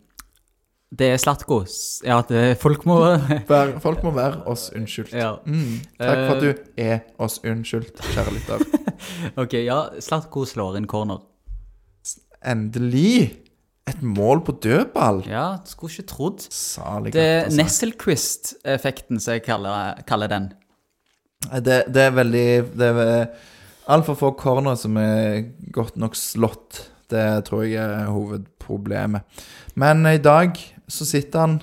[0.93, 1.63] det er Slatko.
[2.05, 2.19] Ja,
[2.61, 2.99] folk må
[3.49, 5.15] Vær, folk må være oss unnskyldt.
[5.17, 5.35] Ja.
[5.45, 5.79] Mm.
[5.97, 8.65] Takk for at du er oss unnskyldt, kjære lytter.
[9.41, 11.23] Ok, ja, Slatko slår inn corner.
[12.45, 13.33] Endelig
[13.89, 15.23] et mål på dødball.
[15.27, 16.45] Ja, skulle ikke trodd.
[16.53, 17.57] Salig Det er altså.
[17.59, 20.51] Nesselquist-effekten, som jeg kaller, kaller den.
[21.59, 22.47] Det, det er veldig
[22.79, 23.25] Det er
[23.91, 26.85] altfor få corner som er godt nok slått.
[27.11, 29.43] Det tror jeg er hovedproblemet.
[29.75, 30.55] Men i dag
[30.93, 31.59] så sitter han.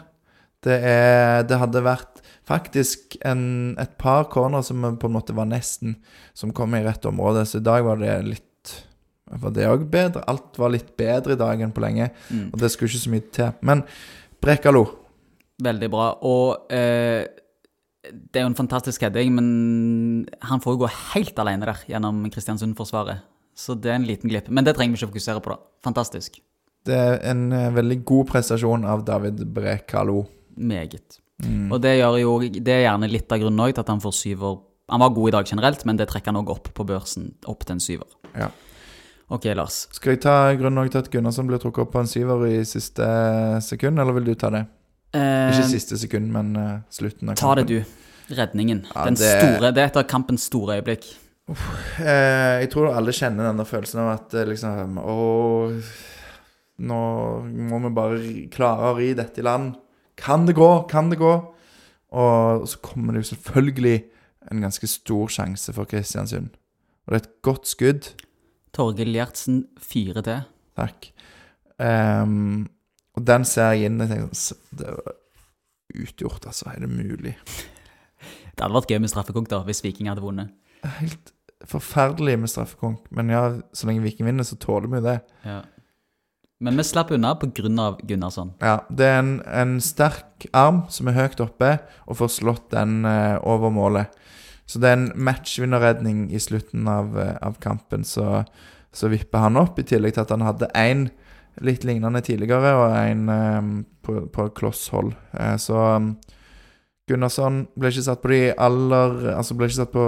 [0.64, 5.47] Det, er, det hadde vært faktisk en, et par corner som på en måte var
[5.49, 5.95] nesten
[6.37, 7.47] Som kom i rett område.
[7.49, 8.74] Så i dag var det litt
[9.31, 10.24] Var det òg bedre?
[10.28, 12.11] Alt var litt bedre i dag enn på lenge.
[12.28, 12.51] Mm.
[12.51, 13.53] Og det skulle ikke så mye til.
[13.64, 13.85] Men
[14.43, 14.85] Brekalo
[15.61, 16.11] Veldig bra.
[16.26, 17.28] Og eh,
[18.11, 19.49] det er jo en fantastisk heading, men
[20.49, 23.26] han får jo gå helt alene der gjennom Kristiansund-forsvaret.
[23.53, 24.49] Så det er en liten glipp.
[24.49, 25.61] Men det trenger vi ikke fokusere på, da.
[25.85, 26.41] Fantastisk.
[26.87, 30.24] Det er en eh, veldig god prestasjon av David Brekalo.
[30.57, 31.18] Meget.
[31.45, 31.70] Mm.
[31.72, 34.16] Og det gjør jo Det er gjerne litt av grunnen òg til at han får
[34.16, 34.59] syver.
[34.91, 37.31] Han var god i dag generelt, men det trekker han òg opp på børsen.
[37.49, 38.11] Opp til en syver.
[38.35, 38.51] Ja.
[39.31, 39.85] Ok, Lars.
[39.95, 43.07] Skal jeg ta grunnen til at Gunnarsson blir trukket opp på en syver i siste
[43.62, 44.64] sekund, eller vil du ta det?
[45.14, 48.35] Eh, Ikke siste sekund, men uh, slutten av ta det, du.
[48.35, 48.85] Redningen.
[48.91, 51.07] Ja, Den det- store, det er et av kampens store øyeblikk.
[51.51, 55.14] Eh, jeg tror alle kjenner denne følelsen av at liksom Å,
[56.81, 57.01] nå
[57.70, 58.20] må vi bare
[58.53, 59.74] klare å ri dette i land.
[60.20, 60.70] Kan det gå?
[60.91, 61.35] Kan det gå?
[62.11, 63.97] Og så kommer det jo selvfølgelig
[64.51, 66.51] en ganske stor sjanse for Kristiansund.
[67.07, 68.11] Og det er et godt skudd.
[68.76, 70.41] Torgill Gjertsen 4D.
[70.78, 71.11] Takk.
[71.81, 72.68] Um,
[73.16, 76.70] og den ser jeg inn og tenker Det er utgjort, altså.
[76.74, 77.37] Er det mulig?
[78.55, 80.51] Det hadde vært gøy med straffekonk da, hvis Viking hadde vunnet.
[80.99, 81.31] Helt
[81.64, 83.07] forferdelig med straffekonk.
[83.16, 85.14] Men ja, så lenge Viking vinner, så tåler vi jo det.
[85.47, 85.62] Ja.
[86.61, 87.97] Men vi slapp unna pga.
[88.03, 88.53] Gunnarsson.
[88.61, 93.05] Ja, Det er en, en sterk arm som er høyt oppe, og får slått den
[93.09, 94.13] eh, over målet.
[94.69, 98.45] Så det er en matchvinnerredning i slutten av, eh, av kampen, så,
[98.93, 99.81] så vipper han opp.
[99.81, 101.09] I tillegg til at han hadde én
[101.65, 103.73] litt lignende tidligere, og en eh,
[104.05, 105.15] på, på klosshold.
[105.33, 106.13] Eh, så um,
[107.11, 110.05] Gunnarsson ble ikke satt på de aller Altså ble ikke satt på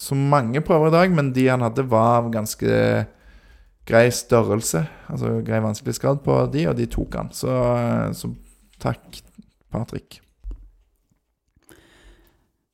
[0.00, 2.74] så mange prøver i dag, men de han hadde, var av ganske
[3.88, 4.84] grei størrelse.
[5.10, 7.30] Altså grei vanskelighetsgrad på de, og de tok han.
[7.32, 8.32] Så, eh, så
[8.82, 9.22] takk,
[9.72, 10.20] Patrick.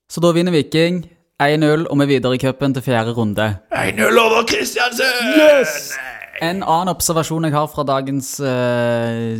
[0.09, 1.05] Så da vinner Viking
[1.43, 3.57] 1-0, og vi er videre i cupen til fjerde runde.
[3.75, 5.97] 1-0 over Kristiansund!
[6.45, 9.37] En annen observasjon jeg har fra dagens eh,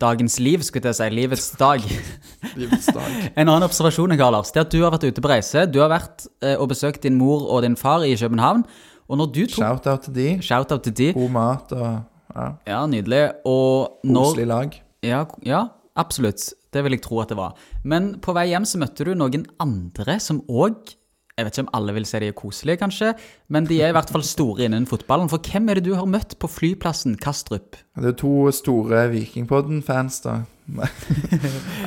[0.00, 1.08] Dagens liv, skulle jeg si.
[1.14, 1.84] Livets dag.
[2.60, 3.12] Livets dag.
[3.36, 5.66] En annen observasjon jeg har, Lars, det er at du har vært ute på reise.
[5.70, 8.66] Du har vært eh, og besøkt din mor og din far i København.
[9.08, 10.28] Og når du tok Shout-out til de.
[10.42, 11.08] Shout-out til de.
[11.16, 11.88] God mat og
[12.36, 13.22] ja, Ja, nydelig.
[13.46, 14.78] Og når koselig lag.
[15.06, 15.64] ja, ja,
[15.96, 16.48] absolutt.
[16.74, 17.54] Det vil jeg tro at det var.
[17.88, 20.94] Men på vei hjem så møtte du noen andre som òg
[21.38, 23.10] Jeg vet ikke om alle vil si de er koselige, kanskje,
[23.52, 25.28] men de er i hvert fall store innen fotballen.
[25.28, 27.76] For hvem er det du har møtt på flyplassen Kastrup?
[28.00, 30.38] Det er to store Vikingpodden-fans, da.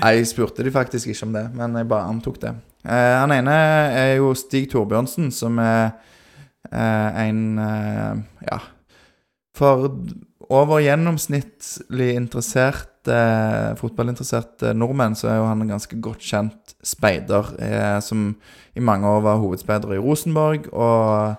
[0.03, 2.51] Nei, jeg spurte de faktisk ikke om det, men jeg bare antok det.
[2.85, 3.55] Eh, han ene
[3.97, 5.95] er jo Stig Torbjørnsen, som er
[6.71, 8.59] en eh, Ja,
[9.57, 9.89] for
[10.49, 13.19] over gjennomsnittlig interesserte,
[13.77, 18.31] fotballinteresserte nordmenn, så er jo han en ganske godt kjent speider, eh, som
[18.73, 21.37] i mange år var hovedspeider i Rosenborg, og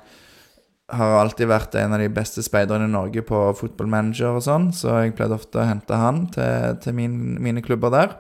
[0.91, 5.01] har alltid vært en av de beste speiderne i Norge på fotballmanager og sånn, så
[5.05, 8.17] jeg pleide ofte å hente han til, til min, mine klubber der.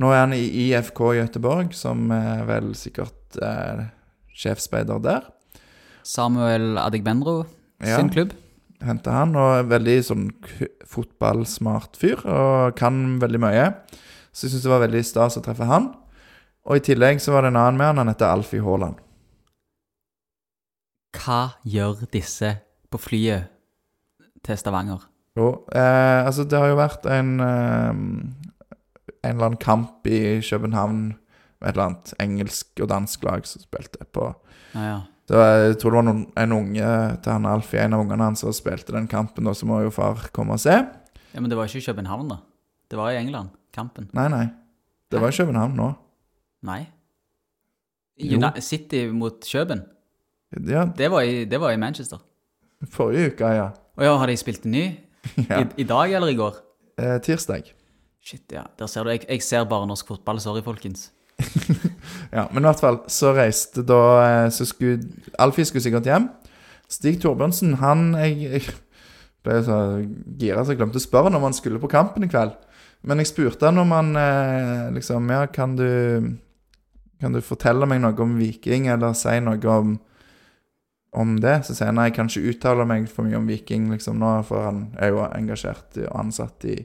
[0.00, 3.86] Nå er han i IFK Gøteborg, som er vel sikkert eh,
[4.32, 5.28] sjefsspeider der.
[6.02, 7.44] Samuel Adegbenro
[7.82, 7.96] Ja.
[7.96, 8.32] sin klubb.
[8.82, 10.24] Henta han, og er veldig sånn
[10.90, 13.68] fotballsmart fyr, og kan veldig mye.
[14.32, 15.92] Så jeg syns det var veldig stas å treffe han.
[16.66, 18.96] Og i tillegg så var det en annen med han, han heter Alfie Haaland.
[21.16, 22.54] Hva gjør disse
[22.90, 23.50] på flyet
[24.44, 25.02] til Stavanger?
[25.36, 27.90] Jo, eh, altså det har jo vært en eh,
[29.22, 30.96] En eller annen kamp i København
[31.62, 34.32] med et eller annet engelsk og dansk lag som spilte på
[34.74, 34.96] Ja, ja.
[35.32, 36.88] Det var, Jeg tror det var noen, en unge
[37.24, 39.92] til han Alfie, en av ungene hans, som spilte den kampen, og så må jo
[39.94, 40.74] far komme og se.
[41.32, 42.36] ja, Men det var ikke i København, da.
[42.92, 44.10] Det var i England, kampen.
[44.12, 44.46] Nei, nei.
[45.10, 45.86] Det var i København nå.
[46.68, 46.82] Nei.
[48.20, 48.38] Jo.
[48.60, 49.82] City mot Køben.
[50.68, 52.18] Ja, Det var i, det var i Manchester.
[52.90, 53.70] forrige uke, ja.
[53.96, 54.84] Og ja, har de spilt ny?
[55.48, 55.62] ja.
[55.62, 56.56] I, I dag eller i går?
[56.98, 57.72] Eh, tirsdag.
[58.20, 58.62] Shit, ja.
[58.78, 59.10] Der ser du.
[59.10, 60.40] Jeg, jeg ser bare norsk fotball.
[60.40, 61.10] Sorry, folkens.
[62.32, 65.02] Ja, men i hvert fall så reiste da eh, Så skulle
[65.42, 66.30] Alfie skulle sikkert hjem.
[66.92, 68.62] Stig Torbjørnsen, han Jeg, jeg
[69.44, 69.78] ble så
[70.38, 72.54] gira så jeg glemte å spørre når han skulle på kampen i kveld.
[73.02, 75.88] Men jeg spurte han om han eh, liksom Ja, kan du
[77.20, 80.00] Kan du fortelle meg noe om Viking, eller si noe om
[81.12, 81.58] om det?
[81.66, 84.30] Så sier han nei, jeg kan ikke uttale meg for mye om Viking liksom nå,
[84.48, 86.78] for han er jo engasjert og ansatt i,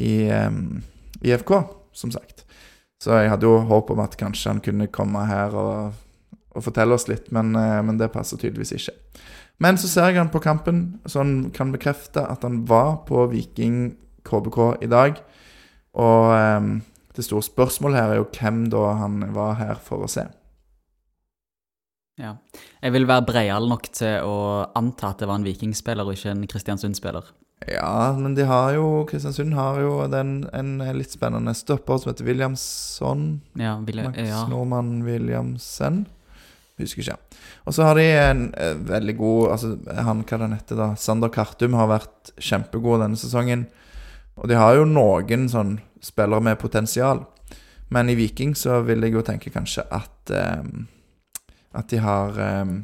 [0.00, 0.78] i um,
[1.20, 1.52] IFK,
[1.92, 2.45] som sagt.
[3.02, 5.96] Så jeg hadde jo håp om at kanskje han kunne komme her og,
[6.56, 8.96] og fortelle oss litt, men, eh, men det passer tydeligvis ikke.
[9.62, 13.24] Men så ser jeg han på kampen, så han kan bekrefte at han var på
[13.32, 15.20] Viking KBK i dag.
[15.96, 16.72] Og eh,
[17.16, 20.26] det store spørsmålet her er jo hvem da han var her for å se.
[22.16, 22.38] Ja.
[22.80, 24.36] Jeg vil være breial nok til å
[24.76, 27.28] anta at det var en vikingspiller og ikke en Kristiansund-spiller.
[27.64, 32.26] Ja, men de har jo Kristiansund har jo den, en litt spennende stopper som heter
[32.28, 33.40] Williamson.
[33.56, 34.42] Ja, vil jeg, Max ja.
[34.50, 36.04] Normann Williamsen.
[36.76, 37.16] Husker ikke.
[37.64, 39.70] Og så har de en eh, veldig god altså
[40.04, 43.64] Han hva den heter da Sander Kartum har vært kjempegod denne sesongen.
[44.36, 47.24] Og de har jo noen sånn spillere med potensial.
[47.88, 50.68] Men i Viking så vil jeg jo tenke kanskje at eh,
[51.76, 52.76] At de har eh,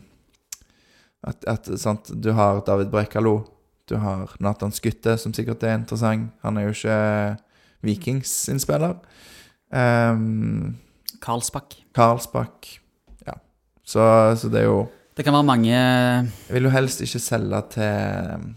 [1.29, 3.43] at, at sant, Du har David Brekkalo.
[3.89, 6.31] Du har Nathan Skytte, som sikkert er interessant.
[6.43, 6.99] Han er jo ikke
[7.83, 8.97] Vikings sin spiller.
[9.73, 10.77] Um,
[11.23, 11.77] Karlsbakk.
[11.95, 12.69] Karlsbakk.
[13.27, 13.39] Ja.
[13.85, 14.03] Så,
[14.39, 14.83] så det er jo
[15.17, 18.51] Det kan være mange Jeg vil jo helst ikke selge til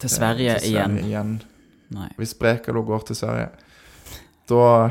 [0.00, 0.98] til Sverige til igjen.
[1.04, 1.32] igjen.
[1.92, 2.08] Nei.
[2.16, 3.50] Hvis Brekalo går til Sverige,
[4.48, 4.90] da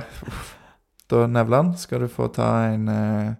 [1.09, 3.31] Da, Nevland, skal du få ta en eh,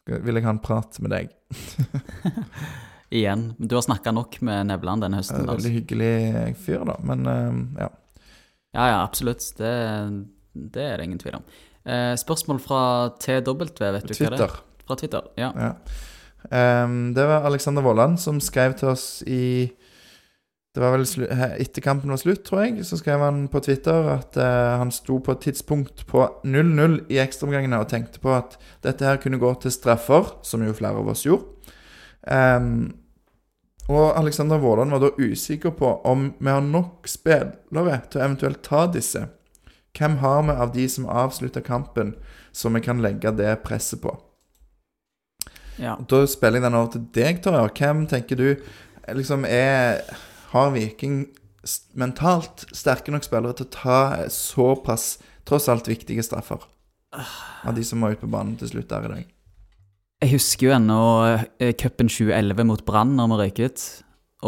[0.00, 1.28] skal, Vil jeg ha en prat med deg.
[3.14, 3.52] Igjen.
[3.58, 5.44] Du har snakka nok med Nevland denne Eh, høsten.
[5.46, 5.60] Lars.
[5.60, 6.96] Veldig hyggelig fyr, da.
[7.06, 7.90] Men eh, ja.
[8.74, 9.44] Ja, ja, absolutt.
[9.58, 9.70] Det,
[10.74, 11.44] det er det ingen tvil om.
[11.86, 12.80] Eh, spørsmål fra
[13.22, 13.84] TW, vet du
[14.18, 14.58] hva det er?
[14.84, 15.52] Fra Twitter, ja.
[15.54, 15.72] Ja.
[16.84, 19.70] Um, det var Alexander Vollan som skrev til oss i
[20.74, 22.82] Det var vel etter kampen var slutt, tror jeg.
[22.84, 27.20] Så skrev han på Twitter at uh, han sto på et tidspunkt på 0-0 i
[27.22, 31.14] ekstraomgangene og tenkte på at dette her kunne gå til straffer, som jo flere av
[31.14, 31.46] oss gjorde.
[32.26, 32.94] Ehm,
[33.88, 38.62] og Alexander Våland var da usikker på om vi har nok spillere til å eventuelt
[38.64, 39.26] ta disse.
[39.94, 42.14] Hvem har vi av de som avslutter kampen,
[42.52, 44.14] som vi kan legge det presset på?
[45.76, 45.98] Ja.
[46.08, 47.72] Da spiller jeg den over til deg, Torjar.
[47.74, 48.48] Hvem tenker du
[49.12, 50.00] liksom er
[50.54, 51.26] Har Viking
[51.98, 54.00] mentalt sterke nok spillere til å ta
[54.32, 56.62] såpass tross alt viktige straffer?
[57.14, 59.33] Av de som må ut på banen til slutt der i dag.
[60.24, 60.98] Jeg husker jo ennå
[61.60, 63.82] eh, cupen 2011 mot Brann når vi røyk ut.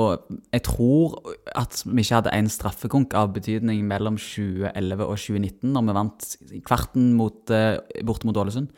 [0.00, 1.16] Og jeg tror
[1.56, 6.28] at vi ikke hadde én straffekonk av betydning mellom 2011 og 2019, når vi vant
[6.68, 7.76] kvarten mot, eh,
[8.08, 8.70] borte mot Ålesund.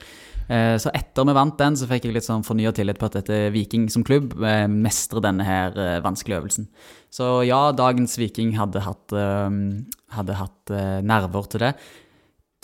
[0.51, 3.21] Eh, Så etter vi vant den, så fikk jeg litt sånn fornya tillit på at
[3.21, 4.35] dette Viking som klubb
[4.67, 6.67] mestrer denne her vanskelige øvelsen.
[7.15, 10.75] Så ja, dagens Viking hadde hatt, hadde hatt
[11.07, 11.77] nerver til det.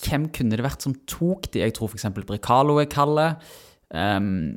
[0.03, 1.63] Hvem kunne det vært som tok de?
[1.63, 2.11] Jeg tror f.eks.
[2.27, 3.37] Brekalo er kalde.
[3.95, 4.57] Ehm,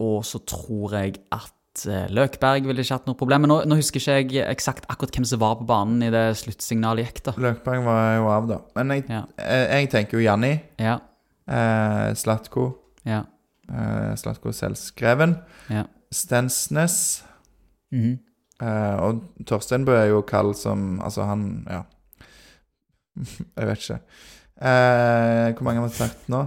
[0.00, 3.42] og så tror jeg at eh, Løkberg ville ikke hatt noe problem.
[3.44, 6.24] Men nå, nå husker ikke jeg eksakt akkurat hvem som var på banen i det
[6.40, 7.34] sluttsignalet gikk, da.
[7.36, 8.58] Løkberg var jo av, da.
[8.78, 9.22] Men jeg, Ja.
[9.38, 10.54] jeg, jeg tenker jo Janni.
[10.80, 10.98] Ja,
[11.50, 12.68] Eh, Slatko.
[13.04, 13.24] ja,
[13.70, 15.36] Eh, Slatko selvskreven.
[15.70, 15.84] ja.
[16.12, 17.22] Stensnes.
[17.92, 18.18] Mhm.
[18.62, 21.82] Eh, og Torsteinbø er jo kald som Altså, han Ja.
[23.56, 24.00] Jeg vet ikke.
[24.60, 26.44] Eh, hvor mange har vi sagt nå?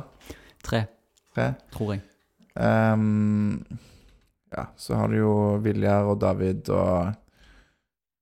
[0.64, 0.86] Tre,
[1.34, 1.54] Tre?
[1.74, 2.04] tror jeg.
[2.54, 3.64] Um,
[4.54, 7.14] ja, så har du jo Viljar og David og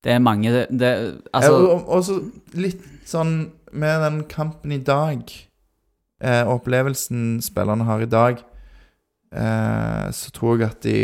[0.04, 0.92] Det er mange det, det,
[1.36, 2.16] Altså og, og så
[2.56, 5.22] litt sånn med den kampen i dag,
[6.24, 8.42] eh, opplevelsen spillerne har i dag,
[9.32, 10.98] eh, så tror jeg at de,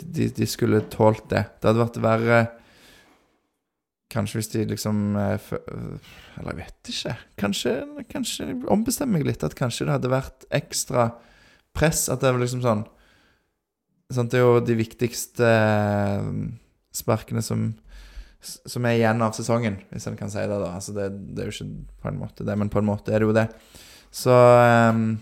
[0.00, 1.44] de, de skulle tålt det.
[1.60, 2.44] Det hadde vært verre
[4.14, 5.46] Kanskje hvis de liksom eh,
[6.38, 7.14] Eller jeg vet ikke.
[7.40, 7.72] Kanskje,
[8.12, 9.42] kanskje ombestemmer meg litt.
[9.42, 11.08] At kanskje det hadde vært ekstra
[11.76, 12.06] press.
[12.12, 12.84] At det er liksom sånn
[14.12, 16.28] sånn, Det er jo de viktigste eh,
[16.94, 17.72] sparkene som
[18.44, 20.58] som er igjen av sesongen, hvis en kan si det.
[20.60, 23.14] da Altså det, det er jo ikke på en måte det, men på en måte
[23.14, 23.46] er det jo det.
[24.14, 25.16] Så, um,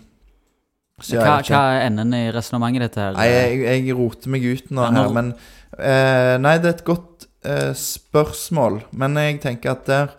[1.01, 3.15] så hva, hva er enden i resonnementet ditt her?
[3.17, 6.85] Nei, jeg, jeg roter meg ut nå Ja, her, men uh, Nei, det er et
[6.87, 10.13] godt uh, spørsmål, men jeg tenker at der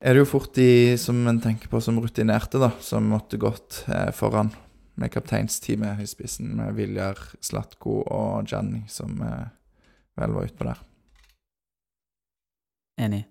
[0.00, 3.82] er det jo fort de som en tenker på som rutinerte, da, som måtte gått
[3.84, 4.48] eh, foran
[5.00, 9.48] med kapteinsteamet i spissen, med Viljar, Slatko og Gianni, som eh,
[10.20, 10.82] vel var utpå der.
[13.00, 13.24] Enig.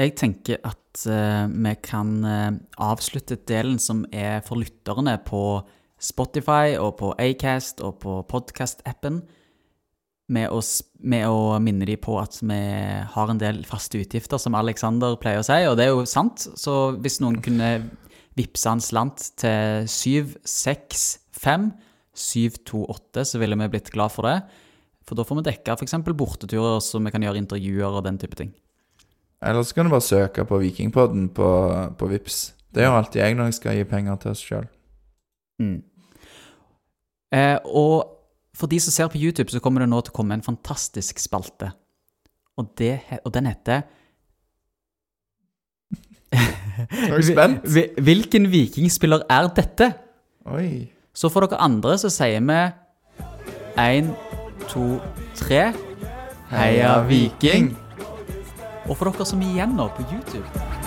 [0.00, 5.60] Jeg tenker at uh, vi kan uh, avslutte delen som er for lytterne på
[6.02, 9.20] Spotify og på Acast og på podcast-appen,
[10.32, 10.48] med,
[11.04, 12.58] med å minne dem på at vi
[13.14, 16.48] har en del faste utgifter, som Alexander pleier å si, og det er jo sant.
[16.58, 17.74] Så hvis noen kunne
[18.38, 21.72] vippse en slant til 765
[22.12, 24.40] 728, så ville vi blitt glad for det.
[25.08, 25.96] For da får vi dekka f.eks.
[26.12, 28.52] borteturer, så vi kan gjøre intervjuer og den type ting.
[29.42, 31.48] Eller så kan du bare søke på Vikingpodden på,
[31.98, 32.52] på Vips.
[32.72, 34.68] Det gjør alltid jeg når jeg skal gi penger til oss sjøl.
[35.60, 35.80] Mm.
[37.34, 37.96] Eh, og
[38.56, 41.18] for de som ser på YouTube, så kommer det nå til å komme en fantastisk
[41.20, 41.72] spalte.
[42.60, 43.82] Og, det, og den heter
[46.90, 47.66] Er du spent?
[48.02, 49.92] Hvilken vikingspiller er dette?
[50.50, 50.88] Oi.
[51.14, 52.60] Så for dere andre så sier vi
[53.80, 54.12] én,
[54.68, 55.00] to,
[55.38, 55.72] tre.
[56.52, 57.72] Heia Viking!
[58.88, 60.81] Og for dere som er igjen nå på YouTube